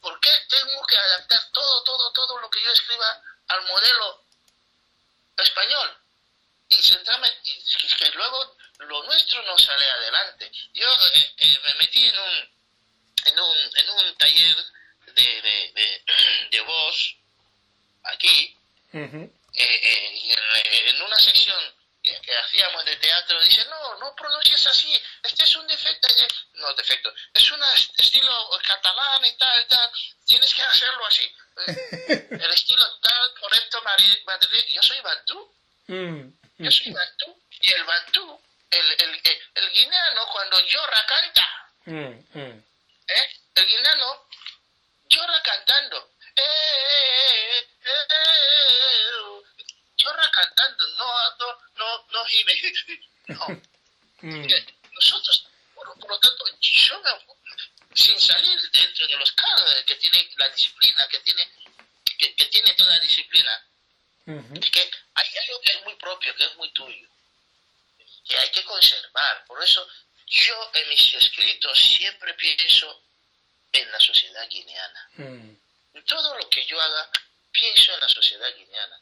[0.00, 4.24] ¿Por qué tengo que adaptar todo, todo, todo lo que yo escriba al modelo
[5.38, 5.98] español?
[6.68, 10.50] y centrarme, y es que luego lo nuestro no sale adelante.
[10.72, 12.50] Yo eh, eh, me metí en un,
[13.26, 14.56] en un, en un taller
[15.04, 16.04] de, de, de,
[16.50, 17.16] de voz
[18.04, 18.56] aquí,
[18.94, 19.32] Ujú.
[19.52, 21.62] eh, eh, y en, en una sección
[22.02, 26.28] que, que hacíamos de teatro, dice, no, no pronuncies así, este es un defecto, eh,
[26.54, 27.62] no defecto, es un
[27.98, 29.90] estilo catalán y tal, tal,
[30.26, 31.24] tienes que hacerlo así.
[31.66, 35.54] Eh, El estilo tal, correcto, Madrid, yo soy bantú,
[35.88, 38.40] Mm, yo soy bantú, y el bantú,
[38.70, 42.64] el, el, el, el guineano cuando llora canta, mm, mm.
[43.08, 43.40] ¿eh?
[43.56, 44.26] El guineano
[45.08, 46.10] llora cantando.
[46.34, 49.42] Eh, eh, eh, eh,
[49.96, 52.52] llora cantando, no, no, no, no gime.
[53.28, 53.46] No.
[54.22, 54.46] Mm.
[54.94, 60.28] Nosotros, por, por lo tanto, yo me- sin salir dentro de los cánones que tiene
[60.36, 61.48] la disciplina, que tiene,
[62.18, 63.64] que, que tiene toda disciplina,
[64.26, 64.54] Ujú.
[64.60, 67.08] es que hay algo que es muy propio, que es muy tuyo,
[68.28, 69.44] que hay que conservar.
[69.46, 69.86] Por eso
[70.26, 73.02] yo en mis escritos siempre pienso
[73.72, 75.08] en la sociedad guineana.
[75.14, 75.56] Mm.
[75.94, 77.10] En todo lo que yo haga,
[77.52, 79.00] pienso en la sociedad guineana.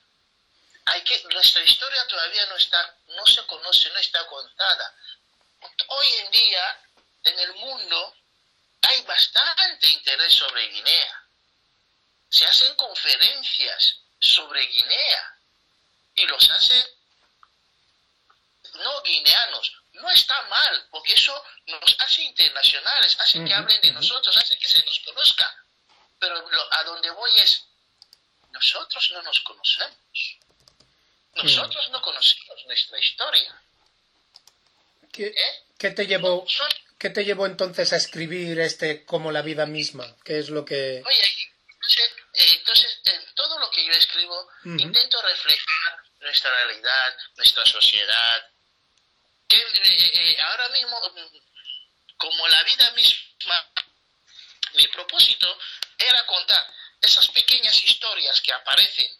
[0.92, 4.94] Hay que, nuestra historia todavía no está, no se conoce, no está contada.
[5.88, 6.80] Hoy en día,
[7.24, 8.16] en el mundo,
[8.82, 11.24] hay bastante interés sobre Guinea.
[12.28, 15.36] Se hacen conferencias sobre Guinea
[16.16, 16.84] y los hacen
[18.74, 19.72] no guineanos.
[19.92, 24.68] No está mal, porque eso nos hace internacionales, hace que hablen de nosotros, hace que
[24.68, 25.64] se nos conozca.
[26.18, 27.64] Pero lo- a donde voy es,
[28.50, 30.38] nosotros no nos conocemos.
[31.34, 33.62] Nosotros no conocemos nuestra historia.
[35.12, 35.64] ¿Qué, ¿eh?
[35.78, 36.46] qué te llevó,
[36.98, 40.16] qué te llevó entonces a escribir este como la vida misma?
[40.24, 41.02] ¿Qué es lo que...?
[41.04, 41.22] Oye,
[41.80, 48.50] entonces, eh, entonces, en todo lo que yo escribo, intento reflejar nuestra realidad, nuestra sociedad.
[49.48, 51.00] Que, eh, eh, ahora mismo,
[52.16, 53.66] como la vida misma,
[54.74, 55.58] mi propósito
[55.98, 56.64] era contar
[57.00, 59.10] esas pequeñas historias que aparecen,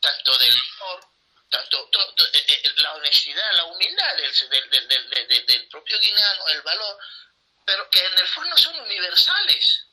[0.00, 1.09] tanto del amor,
[1.50, 6.46] tanto to- to- eh, eh, la honestidad, la humildad del, del, del, del- propio guineano,
[6.48, 6.98] el valor,
[7.66, 9.84] pero que en el fondo son universales,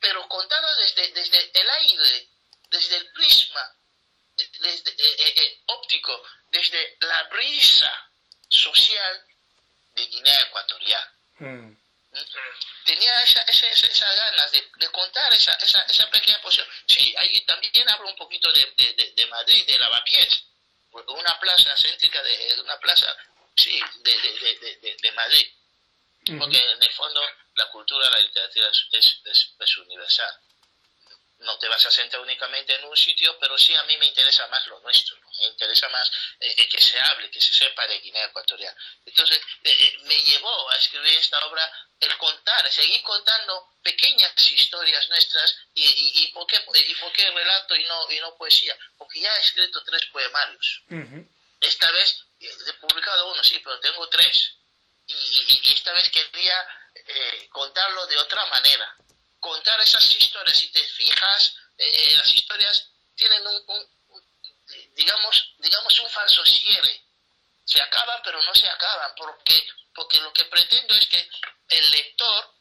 [0.00, 2.28] pero contado desde, desde el aire,
[2.70, 3.74] desde el prisma,
[4.38, 8.10] eh, desde, eh, eh, eh, óptico, desde la brisa
[8.48, 9.24] social
[9.94, 11.76] de Guinea Ecuatorial Mm.
[12.84, 16.66] Tenía esa, esa, esa, esa ganas de, de contar esa, esa, esa pequeña posición.
[16.86, 20.44] Sí, ahí también hablo un poquito de, de, de, Madrid, de Lavapiés,
[20.92, 23.16] una plaza céntrica, de una plaza,
[23.56, 25.46] sí, de, Madrid,
[26.38, 27.20] porque en el fondo
[27.54, 29.20] la cultura, la literatura es,
[29.58, 30.34] es universal.
[31.42, 34.46] No te vas a sentar únicamente en un sitio, pero sí a mí me interesa
[34.48, 35.28] más lo nuestro, ¿no?
[35.40, 38.74] me interesa más eh, que se hable, que se sepa de Guinea Ecuatorial.
[39.04, 41.68] Entonces, eh, eh, me llevó a escribir esta obra
[42.00, 47.28] el contar, seguir contando pequeñas historias nuestras y, y, y, por, qué, y por qué
[47.30, 48.76] relato y no, y no poesía.
[48.96, 50.82] Porque ya he escrito tres poemarios.
[50.90, 51.28] Ujú.
[51.60, 54.54] Esta vez eh, he publicado uno, sí, pero tengo tres.
[55.06, 56.56] Y, y- y esta vez quería
[56.94, 58.96] eh, contarlo de otra manera.
[59.42, 65.98] Contar esas historias, si te fijas, eh, las historias tienen un, un- un- digamos, digamos,
[65.98, 67.02] un falso cierre.
[67.64, 71.28] Se acaban, pero no se acaban, porque, porque lo que pretendo es que
[71.70, 72.54] el lector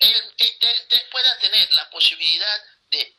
[0.00, 3.16] él, él- él- él pueda tener la posibilidad de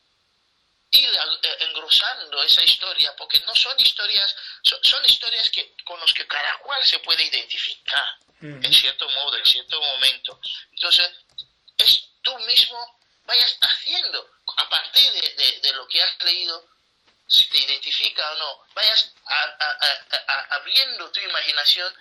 [0.91, 6.13] ir eh, engrosando esa historia, porque no son historias, son, son historias que con los
[6.13, 8.05] que cada cual se puede identificar,
[8.41, 10.39] en cierto modo, en cierto momento.
[10.73, 11.09] Entonces,
[11.77, 12.79] es tú mismo
[13.25, 14.19] vayas haciendo,
[14.57, 16.65] a partir de, de- de lo que has leído,
[17.27, 19.77] si te identifica o no, vayas a- a-
[20.33, 21.93] a- abriendo tu imaginación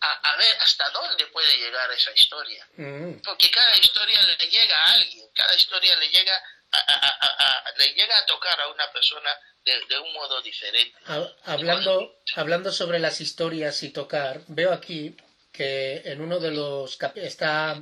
[0.00, 3.14] a, ver hasta dónde puede llegar esa historia Mm.
[3.24, 6.36] porque cada historia le llega a alguien, cada historia le llega
[6.70, 9.30] a, le llega a tocar a una persona
[9.64, 10.96] de, de un modo diferente.
[11.06, 15.16] Ha- Hablando, hablando sobre las historias y tocar, veo aquí
[15.52, 17.80] que en uno de los está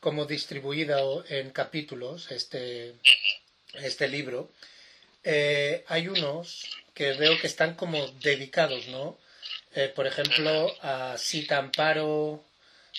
[0.00, 2.94] como distribuido en capítulos este,
[3.74, 4.50] este libro.
[5.24, 9.18] Eh, hay unos que veo que están como dedicados, ¿no?
[9.74, 12.42] Eh, por ejemplo, a Sita Amparo,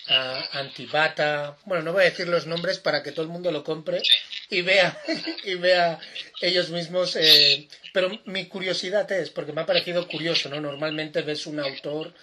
[0.07, 1.57] a Antibata.
[1.65, 4.01] Bueno, no voy a decir los nombres para que todo el mundo lo compre
[4.49, 4.97] y vea,
[5.43, 5.99] y vea
[6.41, 7.15] ellos mismos.
[7.15, 10.61] eh, pero mi curiosidad es, porque me ha parecido curioso, ¿no?
[10.61, 12.13] Normalmente ves un autor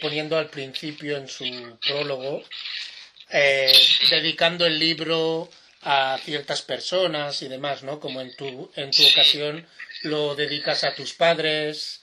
[0.00, 1.44] poniendo al principio en su
[1.86, 2.42] prólogo,
[3.30, 3.72] eh,
[4.10, 5.50] dedicando el libro
[5.82, 8.00] a ciertas personas y demás, ¿no?
[8.00, 9.66] Como en tu, en tu ocasión
[10.02, 12.02] lo dedicas a tus padres,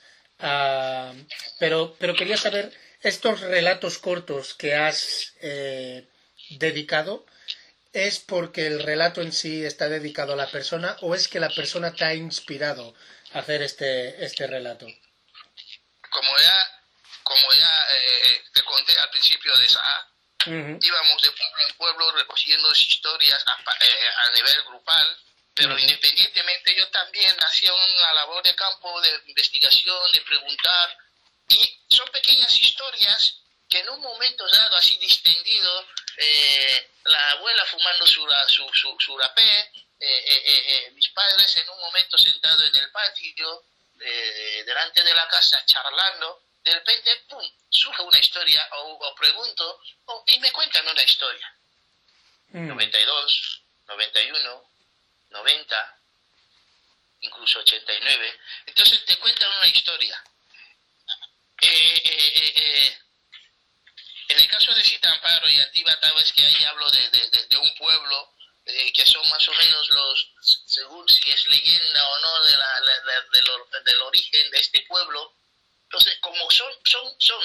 [1.58, 2.72] pero, pero quería saber,
[3.02, 6.08] estos relatos cortos que has eh,
[6.48, 7.26] dedicado,
[7.92, 11.50] ¿es porque el relato en sí está dedicado a la persona o es que la
[11.50, 12.94] persona te ha inspirado
[13.34, 14.86] a hacer este, este relato?
[16.08, 16.82] Como ya,
[17.22, 19.82] como ya eh, te conté al principio de esa
[20.46, 25.18] íbamos de pueblo en pueblo recogiendo historias a, eh, a nivel grupal,
[25.54, 30.98] pero independientemente yo también hacía una labor de campo de investigación, de preguntar,
[31.48, 35.86] y son pequeñas historias que en un momento dado, así distendido,
[36.16, 39.58] eh, la abuela fumando su, su, su, su rapé,
[40.00, 43.64] eh, eh, mis padres en un momento sentados en el patio,
[44.66, 49.80] delante de la casa, charlando, de repente, ¡pum!, surge una historia o, pregunto
[50.26, 51.54] y me cuentan una historia.
[52.48, 54.70] 92, 91,
[55.30, 55.98] 90,
[57.20, 58.40] incluso 89.
[58.66, 60.24] Entonces te cuentan una historia.
[61.60, 62.98] Eh, eh, eh,
[64.28, 68.34] en el caso de Citamparo y Antibata, es que ahí hablo de, de, un pueblo
[68.64, 70.30] que son más o menos los,
[70.66, 72.80] según si es leyenda o no, de la,
[73.84, 75.34] del origen de este pueblo.
[75.94, 77.40] Entonces, como son, son, son,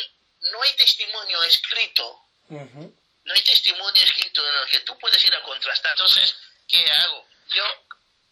[0.51, 2.19] no hay testimonio escrito,
[2.49, 5.91] no hay testimonio escrito en el que tú puedes ir a contrastar.
[5.91, 6.35] Entonces,
[6.67, 7.27] ¿qué hago?
[7.49, 7.63] Yo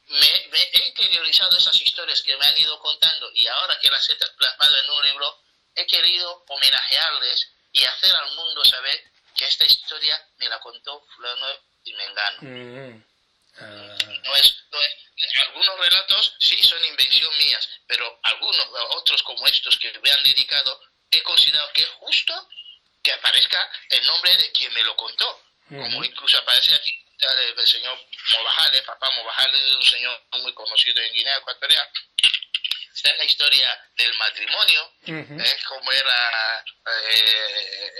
[0.07, 4.10] me, me, he interiorizado esas historias que me han ido contando y ahora que las
[4.10, 5.39] he plasmado en un libro,
[5.76, 8.99] he querido homenajearles y hacer al mundo saber
[9.35, 11.45] que esta historia me la contó fulano
[11.84, 12.38] y mengano.
[12.41, 13.03] Mm,
[13.60, 13.98] ah.
[14.28, 19.78] No, es, no es, algunos relatos sí son invención mías, pero algunos otros como estos
[19.78, 20.80] que me han dedicado,
[21.12, 22.49] he considerado que es justo
[23.02, 27.99] que aparezca el nombre de quien me lo contó, como incluso aparece aquí el señor
[28.38, 31.90] Movajale, papá Movajale es un señor muy conocido en Guinea Ecuatorial,
[32.98, 35.58] esta es la historia del matrimonio, ¿eh?
[35.68, 36.66] cómo era,
[37.10, 37.94] eh,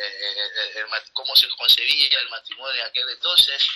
[0.76, 3.68] eh, cómo se concebía el matrimonio en aquel entonces.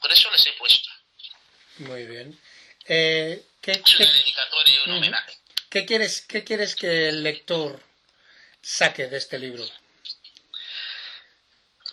[0.00, 0.90] Por eso les he puesto.
[1.78, 2.40] Muy bien.
[2.86, 5.38] ¿qué, es una dedicatoria y un homenaje.
[5.70, 7.82] ¿Qué quieres, ¿Qué quieres que el lector
[8.62, 9.68] saque de este libro?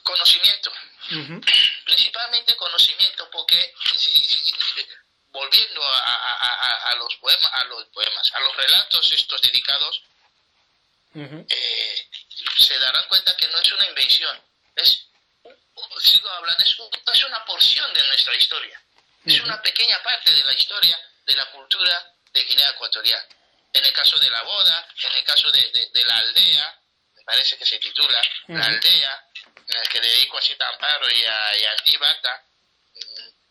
[0.03, 0.71] Conocimiento.
[1.85, 3.73] Principalmente conocimiento, porque
[5.31, 10.03] volviendo a, los poemas, a los poemas, a los relatos estos dedicados,
[11.15, 12.07] eh,
[12.57, 14.41] se darán cuenta que no es una invención,
[14.75, 15.07] es,
[15.99, 18.81] sigo hablando, es, una porción de nuestra historia,
[19.25, 23.25] es una pequeña parte de la historia, de la cultura de Guinea Ecuatorial.
[23.73, 26.79] En el caso de la boda, en el caso de, la aldea,
[27.15, 29.25] me parece que se titula La aldea,
[29.67, 31.73] en el que dedico a Cita Amparo y a, y a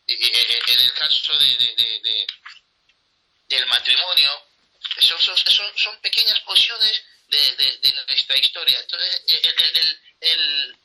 [0.06, 2.26] en el caso de,
[3.48, 4.46] del matrimonio,
[5.00, 8.78] son, son, son pequeñas porciones de, nuestra historia.
[8.78, 10.76] Entonces, el, el,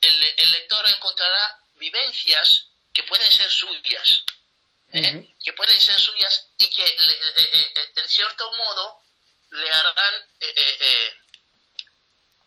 [0.00, 4.22] el, el, lector encontrará vivencias que pueden ser suyas,
[4.92, 5.34] ¿eh?
[5.42, 9.02] que pueden ser suyas y que eh, eh, en cierto modo
[9.50, 10.28] le harán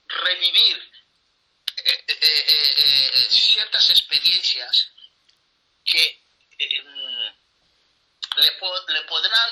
[0.07, 0.91] revivir
[3.29, 4.87] ciertas experiencias
[5.83, 6.23] que
[6.57, 6.95] em,
[8.37, 8.51] le,
[8.87, 9.51] le, podrán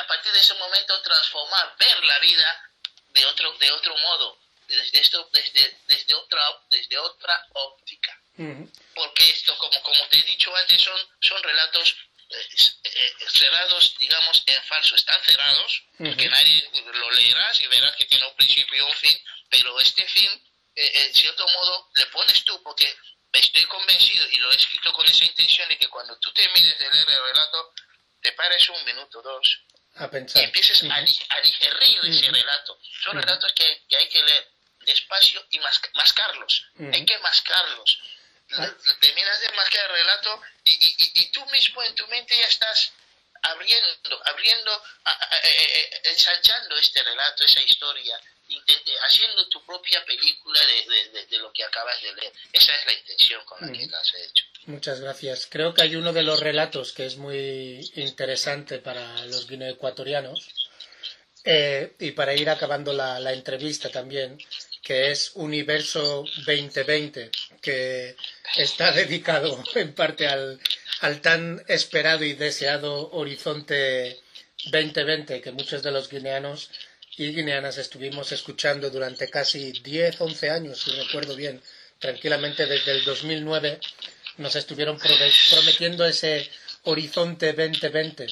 [0.00, 2.70] a partir de ese momento transformar, ver la vida
[3.10, 8.20] de otro, de otro modo, desde, esto, desde, desde, otra, desde otra óptica.
[8.94, 11.96] Porque esto, como, como te he dicho antes, son, son relatos
[12.30, 14.94] eh, cerrados, digamos, en falso.
[14.96, 19.18] Están cerrados, porque nadie lo leerás y verás que tiene un principio y un fin,
[19.50, 20.30] pero este fin,
[20.74, 22.94] en cierto modo, le pones tú, porque
[23.32, 26.90] estoy convencido y lo he escrito con esa intención de que cuando tú termines de
[26.90, 27.74] leer el relato,
[28.20, 29.60] te pares un minuto, dos,
[29.96, 30.42] a pensar.
[30.42, 31.00] y empieces a,
[31.40, 32.78] digerir ese relato.
[33.02, 34.48] Son relatos que, hay que leer
[34.80, 35.58] despacio y
[35.94, 36.66] mascarlos.
[36.92, 38.00] Hay que mascarlos.
[39.00, 42.92] Terminas de mascar el relato y, y, y, tú mismo en tu mente ya estás
[43.42, 48.18] abriendo, abriendo, eh, eh, ensanchando este relato, esa historia,
[49.02, 50.60] haciendo tu propia película
[51.30, 52.32] de, lo que acabas de leer.
[52.52, 53.90] Esa es la intención con la que mm.
[53.90, 54.44] lo has hecho.
[54.66, 55.46] Muchas gracias.
[55.46, 60.48] Creo que hay uno de los relatos que es muy interesante para los guineoecuatorianos
[61.44, 64.38] eh, y para ir acabando la, la entrevista también,
[64.88, 68.16] que es Universo 2020, que
[68.56, 70.58] está dedicado en parte al,
[71.02, 74.18] al tan esperado y deseado Horizonte
[74.70, 76.70] 2020 que muchos de los guineanos
[77.18, 81.60] y guineanas estuvimos escuchando durante casi 10, 11 años, si recuerdo bien,
[81.98, 83.80] tranquilamente desde el 2009
[84.38, 84.98] nos estuvieron
[85.50, 86.48] prometiendo ese
[86.84, 88.26] horizonte 2020.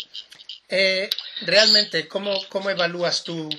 [0.70, 1.10] Eh,
[1.42, 3.50] realmente, ¿cómo, cómo evalúas tú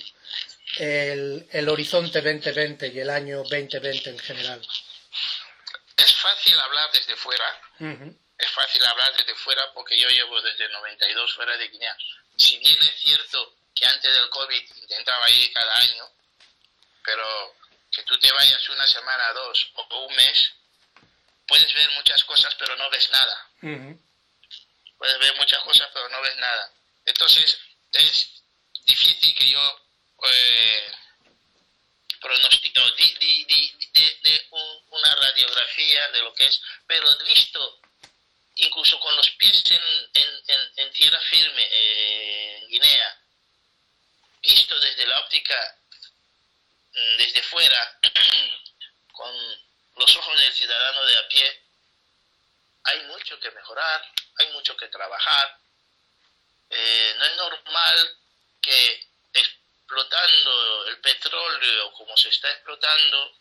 [0.80, 4.68] el, el horizonte 2020 y el año 2020 en general?
[5.98, 7.62] Es fácil hablar desde fuera,
[8.38, 11.98] es fácil hablar desde fuera porque yo llevo desde 92 fuera de Guinea.
[12.38, 16.06] Si bien es cierto que antes del COVID intentaba ir cada año,
[17.04, 17.56] pero
[17.92, 20.52] que tú te vayas una semana, dos o un mes,
[21.48, 23.50] puedes ver muchas cosas pero no ves nada.
[23.64, 24.02] ujú,
[24.98, 26.72] Puedes ver muchas cosas pero no ves nada.
[27.06, 27.58] Entonces
[27.94, 28.30] es
[28.86, 29.87] difícil que yo
[30.24, 30.92] eh,
[32.20, 33.14] pronostico, di,
[34.24, 37.80] de, un- una radiografía de lo que es, pero visto
[38.56, 43.22] incluso con los pies en, en, en- tierra firme en Guinea,
[44.42, 45.78] visto desde la óptica,
[46.94, 48.00] mm, desde fuera,
[49.14, 49.36] con
[49.98, 51.64] los ojos del ciudadano de a pie,
[52.84, 55.60] hay mucho que mejorar, hay mucho que trabajar.
[56.70, 58.18] Eh, no es normal
[58.62, 59.07] que
[59.88, 63.32] explotando el petróleo como se está explotando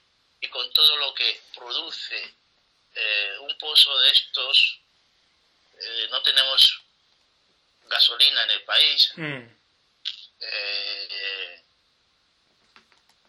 [0.41, 2.35] y con todo lo que produce
[2.95, 4.79] eh, un pozo de estos,
[5.81, 6.81] eh, no tenemos
[7.89, 9.43] gasolina en el país, mm,
[10.41, 11.63] eh,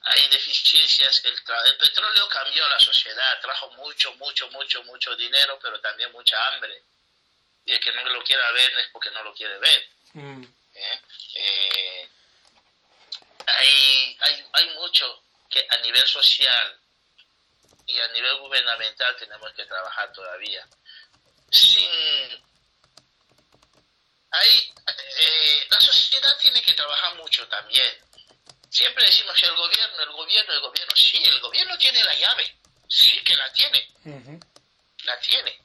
[0.04, 1.26] hay deficiencias.
[1.26, 6.12] El, el petróleo cambió a la sociedad, trajo mucho, mucho, mucho, mucho dinero, pero también
[6.12, 6.84] mucha hambre.
[7.66, 9.90] Y el que no lo quiera ver es porque no lo quiere ver.
[10.14, 10.44] mm,
[10.76, 12.10] ¿eh?
[13.48, 16.80] Hay, hay, hay mucho que a nivel social
[17.86, 20.68] y a nivel gubernamental tenemos que trabajar todavía.
[21.50, 21.88] Sin,
[24.32, 24.74] hay,
[25.20, 27.92] eh, la sociedad tiene que trabajar mucho también.
[28.70, 30.94] Siempre decimos que el gobierno, el gobierno, el gobierno.
[30.96, 32.58] Sí, el gobierno tiene la llave.
[32.90, 33.88] Sí que la tiene
[35.08, 35.58] la tiene.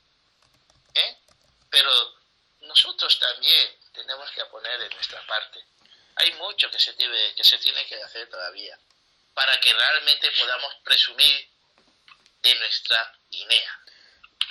[0.94, 1.16] ¿eh?
[1.68, 1.90] Pero
[2.62, 5.64] nosotros también tenemos que poner de nuestra parte.
[6.16, 8.78] Hay mucho que se, debe, que se tiene que hacer todavía
[9.34, 11.48] para que realmente podamos presumir
[12.42, 13.80] de nuestra Guinea.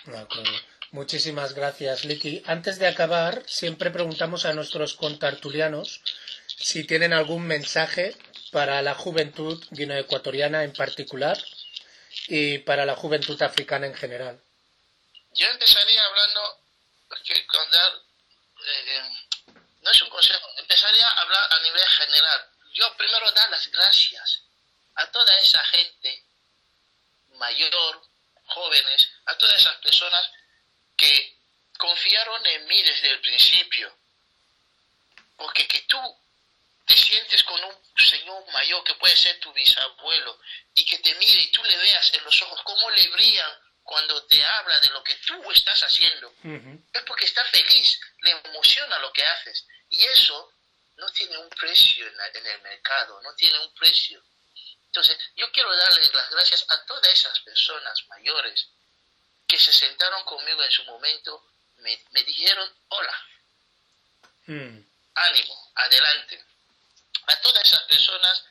[0.05, 0.59] De acuerdo.
[0.91, 2.43] Muchísimas gracias, Liki.
[2.45, 6.01] Antes de acabar, siempre preguntamos a nuestros contartulianos
[6.47, 8.15] si tienen algún mensaje
[8.51, 11.41] para la juventud guineoecuatoriana en particular
[12.27, 14.41] y para la juventud africana en general.
[15.33, 16.41] Yo empezaría hablando,
[17.07, 19.09] porque con dar, eh,
[19.81, 22.49] no es un consejo, empezaría a hablar a nivel general.
[22.73, 24.43] Yo primero dar las gracias
[24.95, 26.23] a toda esa gente
[27.33, 28.03] mayor,
[28.45, 30.29] jóvenes, a todas esas personas
[30.95, 31.37] que
[31.77, 33.97] confiaron en mí desde el principio.
[35.35, 35.99] Porque que tú
[36.85, 40.39] te sientes con un señor mayor que puede ser tu bisabuelo
[40.75, 43.51] y que te mire y tú le veas en los ojos cómo le brillan
[43.91, 48.31] cuando te habla de lo que tú estás haciendo, Ujú, es porque está feliz, le
[48.45, 49.67] emociona lo que haces.
[49.89, 50.53] Y eso
[50.95, 54.23] no tiene un precio en, la- en el mercado, no tiene un precio.
[54.85, 58.69] Entonces, yo quiero darles las gracias a todas esas personas mayores
[59.45, 61.45] que se sentaron conmigo en su momento,
[61.79, 63.25] me, me dijeron, hola,
[64.47, 64.79] mm,
[65.15, 66.45] ánimo, adelante.
[67.27, 68.41] A todas esas personas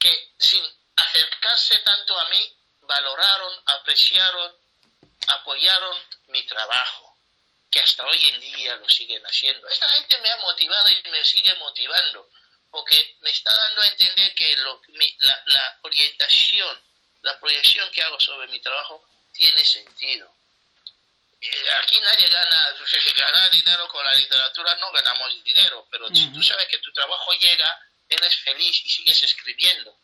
[0.00, 0.64] que sin
[0.96, 4.63] acercarse tanto a mí, valoraron, apreciaron,
[5.28, 5.96] apoyaron
[6.28, 7.16] mi trabajo,
[7.70, 9.68] que hasta hoy en día lo siguen haciendo.
[9.68, 12.30] Esta gente me ha motivado y me sigue motivando,
[12.70, 16.82] porque me está dando a entender que lo- mi- la, la orientación,
[17.22, 20.32] la proyección que hago sobre mi trabajo tiene sentido.
[21.40, 22.70] Eh, aquí nadie gana,
[23.16, 27.32] ganar dinero con la literatura, no ganamos dinero, pero si tú sabes que tu trabajo
[27.34, 27.78] llega,
[28.08, 29.98] eres feliz y sigues escribiendo.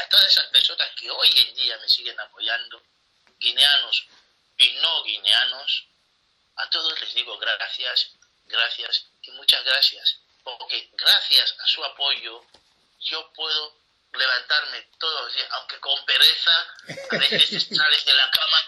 [0.00, 2.82] A todas esas personas que hoy en día me siguen apoyando,
[3.38, 4.04] guineanos
[4.58, 5.86] y no guineanos,
[6.56, 8.10] a todos les digo gracias,
[8.46, 12.44] gracias y muchas gracias, porque gracias a su apoyo
[13.00, 13.78] yo puedo
[14.12, 16.74] levantarme todos los días, aunque con pereza,
[17.10, 18.64] a veces sales de la cama,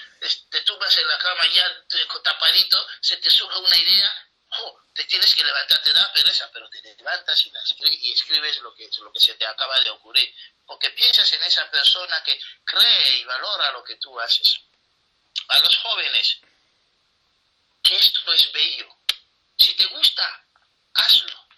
[0.51, 1.85] te tumbas en la cama ya
[2.23, 6.69] tapadito, se te surge una idea, oh, te tienes que levantar, te da pereza, pero
[6.69, 9.91] te levantas y, la escri- y escribes lo que, lo que se te acaba de
[9.91, 10.35] ocurrir,
[10.67, 14.61] porque piensas en esa persona que cree y valora lo que tú haces.
[15.51, 16.39] A los jóvenes,
[17.83, 18.89] que esto es bello.
[19.59, 20.45] Si te gusta,
[20.95, 21.49] hazlo.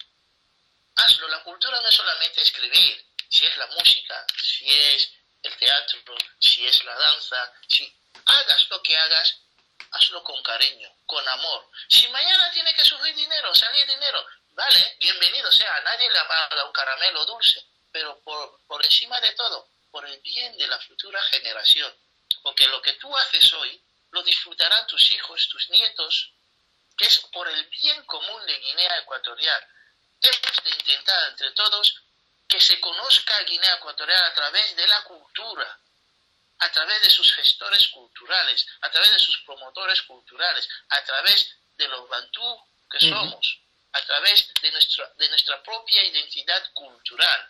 [0.95, 1.27] Hazlo.
[1.27, 5.11] La cultura no es solamente escribir, si es la música, si es
[5.43, 7.95] el teatro, si es la danza, si
[8.25, 9.35] hagas lo que hagas,
[9.91, 11.69] hazlo con cariño, con amor.
[11.87, 16.65] Si mañana tiene que surgir dinero, salir dinero, vale, bienvenido sea, a nadie le paga
[16.65, 21.21] un caramelo dulce, pero por, por encima de todo, por el bien de la futura
[21.25, 21.93] generación.
[22.41, 23.81] Porque lo que tú haces hoy
[24.11, 26.31] lo disfrutarán tus hijos, tus nietos,
[26.97, 29.67] que es por el bien común de Guinea Ecuatorial.
[30.21, 31.95] hemos de intentar entre todos
[32.47, 35.79] que se conozca a Guinea Ecuatorial a través de la cultura,
[36.59, 41.87] a través de sus gestores culturales, a través de sus promotores culturales, a través de
[41.87, 43.59] los bantú que somos,
[43.91, 47.49] a través de nuestra, de nuestra propia identidad cultural.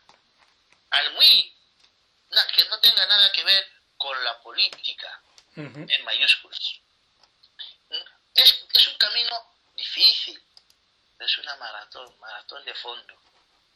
[0.92, 1.54] Al muy,
[2.56, 3.72] que no tenga nada que ver
[4.04, 5.22] con la política,
[5.56, 6.60] en mayúsculas.
[8.36, 10.44] Es, es un camino difícil,
[11.18, 13.14] es una maratón, maratón de fondo.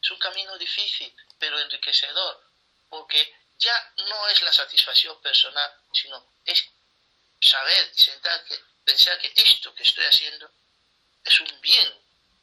[0.02, 2.44] Es un camino difícil, pero enriquecedor,
[2.90, 6.62] porque ya no es la satisfacción personal, sino es
[7.40, 10.52] saber, sentar, que, pensar que esto que estoy haciendo
[11.24, 11.90] es un bien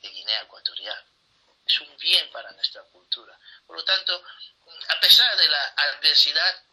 [0.00, 1.04] de Guinea Ecuatorial,
[1.66, 3.38] es un bien para nuestra cultura.
[3.66, 4.24] Por lo tanto,
[4.88, 6.63] a pesar de la adversidad,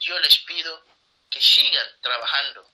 [0.00, 0.84] yo les pido
[1.30, 2.70] que sigan trabajando.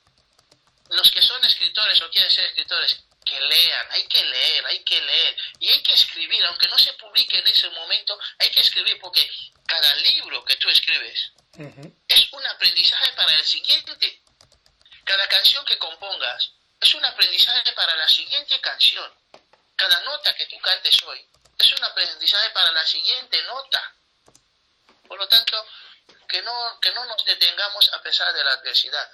[0.91, 5.01] Los que son escritores o quieren ser escritores, que lean, hay que leer, hay que
[5.01, 8.99] leer y hay que escribir, aunque no se publique en ese momento, hay que escribir
[9.01, 9.31] porque
[9.67, 11.33] cada libro que tú escribes
[12.09, 14.23] es un aprendizaje para el siguiente.
[15.05, 19.13] Cada canción que compongas es un aprendizaje para la siguiente canción.
[19.77, 21.25] Cada nota que tú cantes hoy
[21.59, 23.95] es un aprendizaje para la siguiente nota.
[25.07, 25.67] Por lo tanto,
[26.33, 29.07] que no, que no nos detengamos a pesar de la adversidad.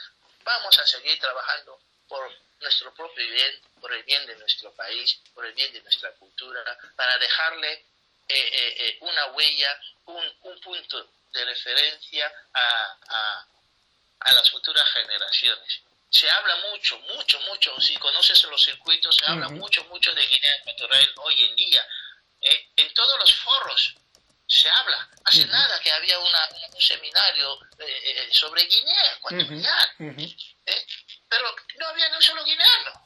[0.45, 2.31] Vamos a seguir trabajando por
[2.61, 6.63] nuestro propio bien, por el bien de nuestro país, por el bien de nuestra cultura,
[6.95, 7.85] para dejarle eh,
[8.29, 13.47] eh, eh, una huella, un, un, punto de referencia a, a,
[14.21, 15.81] a, las futuras generaciones.
[16.11, 20.57] Se habla mucho, mucho, mucho, si conoces los circuitos, se habla mucho, mucho de Guinea
[20.59, 21.89] Ecuatorial hoy en día.
[22.77, 23.95] en todos los foros
[24.49, 25.09] se habla.
[25.25, 27.61] Hace nada que había una, un seminario
[28.33, 29.89] sobre Guinea Ecuatorial
[31.29, 33.05] pero no había ni un solo guineano.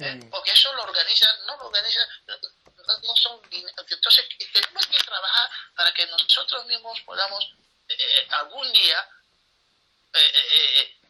[0.00, 0.28] ¿eh?
[0.30, 6.06] Porque eso lo organizan, no lo organizan, no, son Entonces tenemos que trabajar para que
[6.06, 7.44] nosotros mismos podamos
[7.88, 9.08] eh, eh, algún día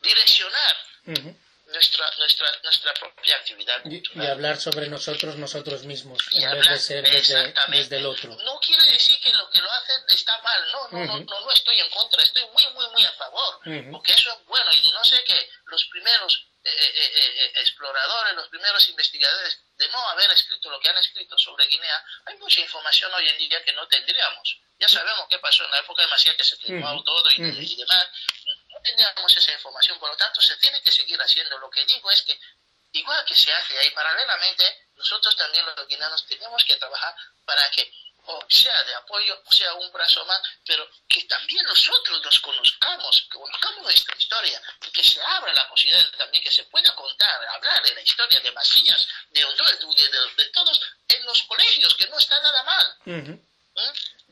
[0.01, 0.77] direccionar
[1.73, 4.27] nuestra, nuestra, nuestra propia actividad cultural.
[4.27, 8.36] Y, hablar sobre nosotros, nosotros mismos, en vez de ser desde, desde, el otro.
[8.44, 11.81] No quiere decir que lo que lo hacen está mal, no, no, no, no, estoy
[11.81, 15.23] en contra, estoy muy, muy, muy a favor, porque eso es bueno y no sé
[15.24, 20.78] que los primeros eh, eh, eh, exploradores, los primeros investigadores, de no haber escrito lo
[20.78, 24.61] que han escrito sobre Guinea, hay mucha información hoy en día que no tendríamos.
[24.78, 27.77] Ya sabemos qué pasó en la época de Macías que se quemó todo y, y
[27.77, 28.07] demás
[28.41, 28.41] no
[28.82, 31.59] teníamos esa información, por lo tanto se tiene que seguir haciendo.
[31.59, 32.38] Lo que digo es que,
[32.92, 37.14] igual que se hace ahí paralelamente, nosotros también los guineanos tenemos que trabajar
[37.44, 37.92] para que,
[38.24, 43.22] o sea de apoyo, o sea un brazo más, pero que también nosotros nos conozcamos,
[43.30, 47.44] que conozcamos nuestra historia, y que se abra la posibilidad también que se pueda contar,
[47.48, 52.06] hablar de la historia de Macías, de Honduras, de, de, todos en los colegios, que
[52.09, 53.42] no está nada mal.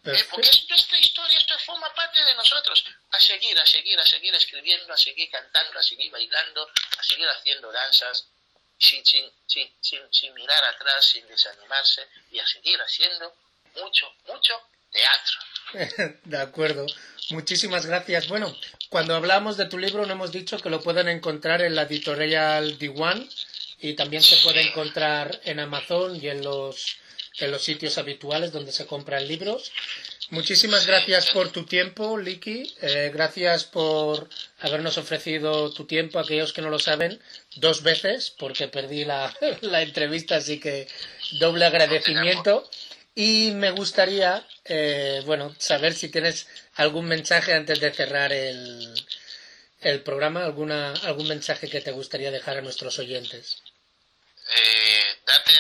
[0.05, 2.85] Eh, porque esto, esta historia, esto forma parte de nosotros.
[3.11, 6.69] A seguir, a seguir, a seguir escribiendo, a seguir cantando, a seguir bailando,
[6.99, 8.27] a seguir haciendo danzas,
[8.79, 9.69] sin, sin, sin,
[10.11, 13.35] sin, mirar atrás, sin desanimarse, y a seguir haciendo
[13.77, 14.61] mucho, mucho
[14.91, 16.19] teatro.
[16.25, 16.87] de acuerdo.
[17.29, 18.29] Muchísimas gracias.
[18.29, 18.57] Bueno,
[18.89, 22.79] cuando hablamos de tu libro no hemos dicho que lo pueden encontrar en la editorial
[22.79, 23.29] D1
[23.81, 26.97] y también se puede encontrar en Amazon y en los
[27.41, 29.73] en los sitios habituales donde se compran libros.
[30.31, 32.73] Muchísimas gracias por tu tiempo, Liki.
[32.83, 34.29] Eh, gracias por
[34.61, 36.21] habernos ofrecido tu tiempo.
[36.21, 37.21] Aquellos que no lo saben,
[37.57, 40.87] dos veces, porque perdí la, la entrevista, así que
[41.41, 42.69] doble agradecimiento.
[43.15, 48.95] Y me gustaría, eh, bueno, saber si tienes algún mensaje antes de cerrar el,
[49.81, 53.63] el programa, alguna, algún mensaje que te gustaría dejar a nuestros oyentes.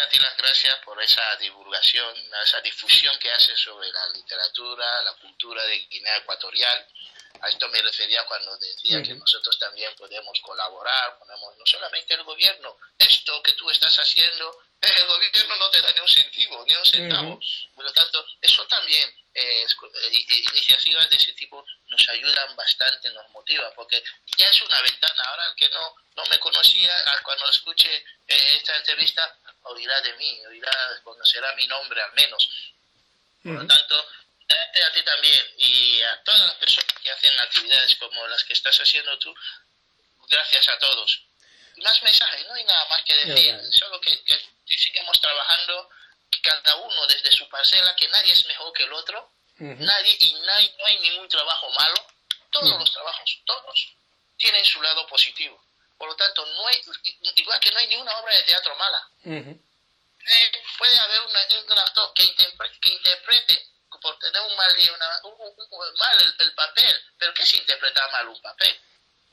[0.00, 5.02] Eh, a ti las gracias por esa divulgación, esa difusión que haces sobre la literatura,
[5.02, 6.86] la cultura de Guinea Ecuatorial.
[7.40, 12.24] A esto me refería cuando decía que nosotros también podemos colaborar, ponemos no solamente el
[12.24, 16.74] gobierno, esto que tú estás haciendo, el gobierno no te da ni un centavo, ni
[16.74, 17.40] un centavo.
[17.74, 23.28] Por lo tanto, eso también, eh, eh iniciativas de ese tipo nos ayudan bastante, nos
[23.30, 24.02] motiva, porque
[24.38, 25.22] ya es una ventana.
[25.24, 30.46] Ahora el que no, no me conocía, cuando escuche eh, esta entrevista, oirá de mí,
[30.46, 32.48] oirá, conocerá mi nombre al menos.
[33.42, 34.06] Por lo tanto,
[34.48, 38.76] a ti también y a todas las personas que hacen actividades como las que estás
[38.78, 39.34] haciendo tú,
[40.28, 41.22] gracias a todos.
[41.76, 44.38] Más mensajes, no hay nada más que decir, solo que, que,
[44.76, 45.88] sigamos trabajando
[46.42, 50.74] cada uno desde su parcela, que nadie es mejor que el otro, nadie y nadie,
[50.78, 52.06] no hay ningún trabajo malo,
[52.50, 53.88] todos los trabajos, todos,
[54.36, 55.62] tienen su lado positivo.
[56.00, 56.82] Por lo tanto, no hay,
[57.36, 59.06] igual que no hay ni una obra de teatro mala.
[60.26, 63.66] eh, puede haber una- un actor que, interpre- que interprete
[64.00, 67.52] por tener un mal, una- un- un- un- mal el, el papel, pero ¿qué es
[67.54, 68.80] interpretar mal un papel?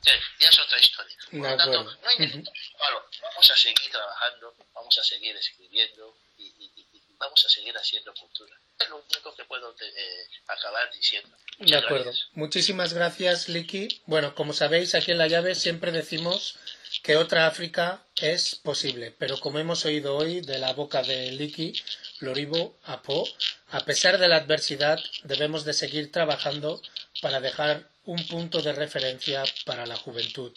[0.03, 1.18] Sí, ya es otra historia.
[1.31, 3.10] Por lo tanto, no hay ningún malo.
[3.22, 6.86] Vamos a seguir trabajando, vamos a seguir escribiendo y- y
[7.19, 8.56] vamos a seguir haciendo cultura.
[8.80, 11.35] Es lo único que puedo eh, acabar diciendo.
[11.60, 12.06] De acuerdo.
[12.06, 12.27] gracias.
[12.34, 14.02] Muchísimas gracias, Liki.
[14.06, 16.57] Bueno, como sabéis, aquí en La Llave siempre decimos
[17.03, 21.73] que otra África es posible, pero como hemos oído hoy de la boca de Liki,
[22.19, 23.27] Loribo Apo,
[23.69, 26.81] a pesar de la adversidad, debemos de seguir trabajando
[27.22, 30.53] para dejar un punto de referencia para la juventud.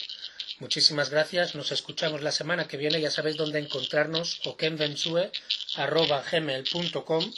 [0.61, 7.33] Muchísimas gracias, nos escuchamos la semana que viene, ya sabéis dónde encontrarnos, okenbensue.gmail.com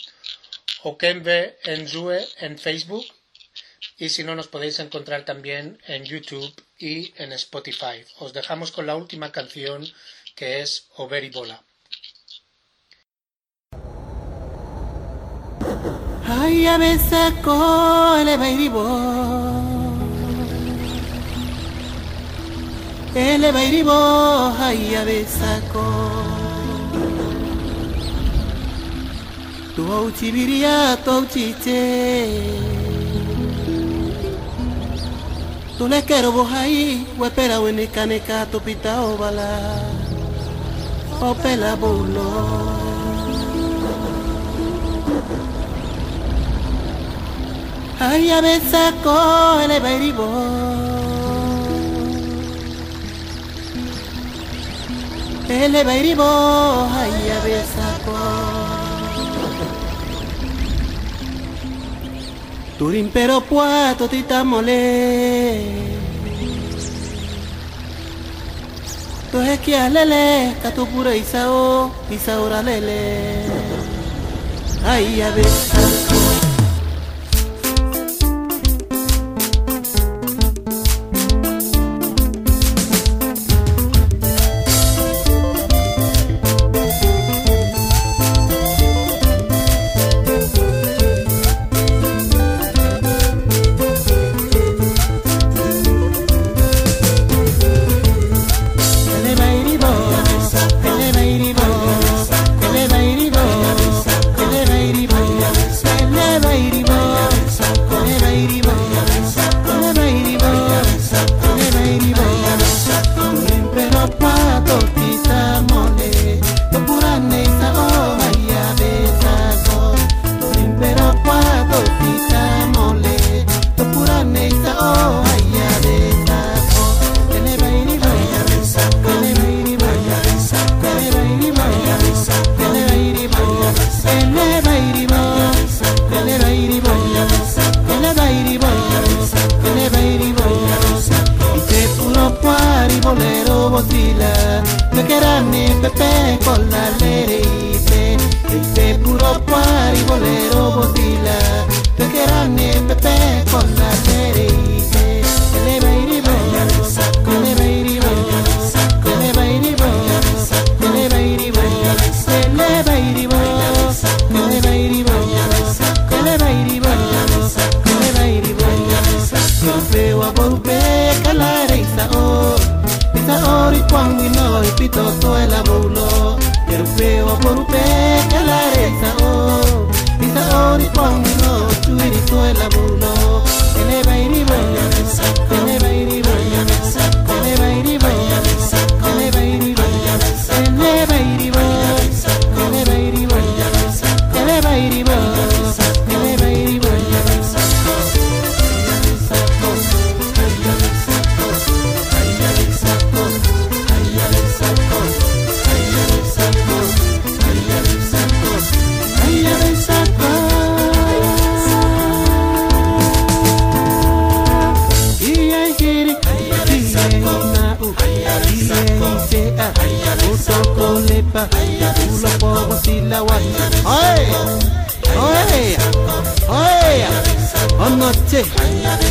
[0.83, 3.05] o Kenve Enzue en Facebook
[3.97, 8.03] y si no nos podéis encontrar también en YouTube y en Spotify.
[8.19, 9.87] Os dejamos con la última canción
[10.35, 11.63] que es Over y Bola.
[16.27, 17.31] Ay, a veces
[23.15, 23.91] ele bairibo
[24.59, 25.85] haya besako
[29.75, 32.27] tuwa uchibiria twa uchiche
[35.77, 39.49] tulekero bohai wepera wenekaneka tupita obala
[41.21, 42.29] opela bulo
[47.99, 49.17] haya besako
[49.63, 50.27] ele bairibo
[55.49, 58.17] eleva iribo haya e besako
[62.77, 65.61] Turin pero puato tita mole.
[69.31, 73.45] Tohe kia lele kato pura isao isaura lele.
[74.83, 76.02] Haya besako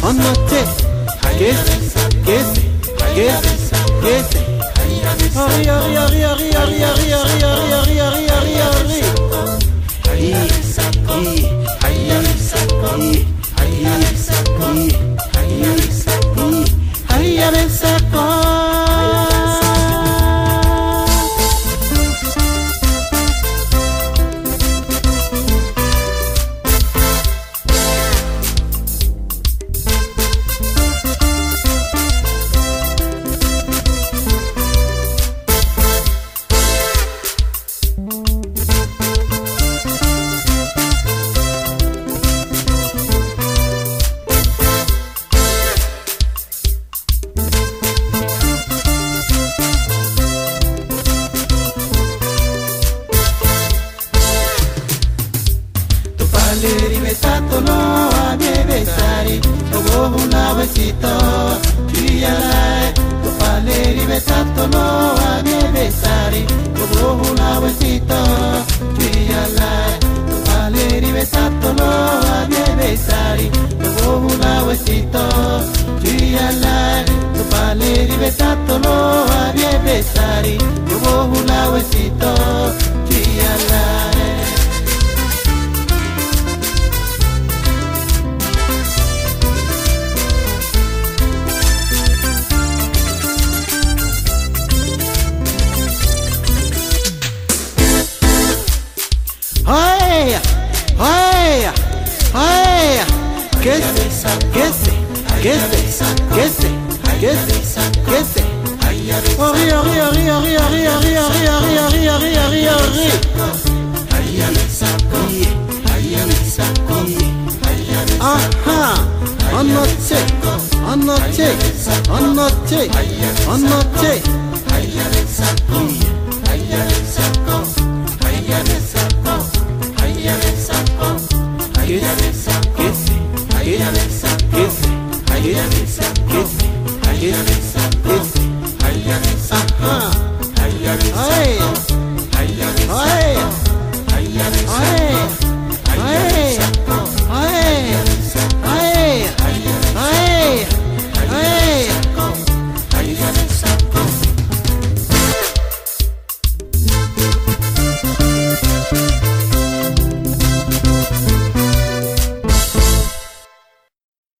[0.02, 0.60] on noté.
[1.38, 1.96] Qu'est-ce,
[2.26, 2.60] qu'est-ce,
[3.14, 3.40] qu'est-ce,
[4.02, 4.38] qu'est-ce.
[5.38, 9.02] Ari, ari, ari, ari, ari, ari, ari, ari, ari, ari, ari,
[11.08, 11.51] ari.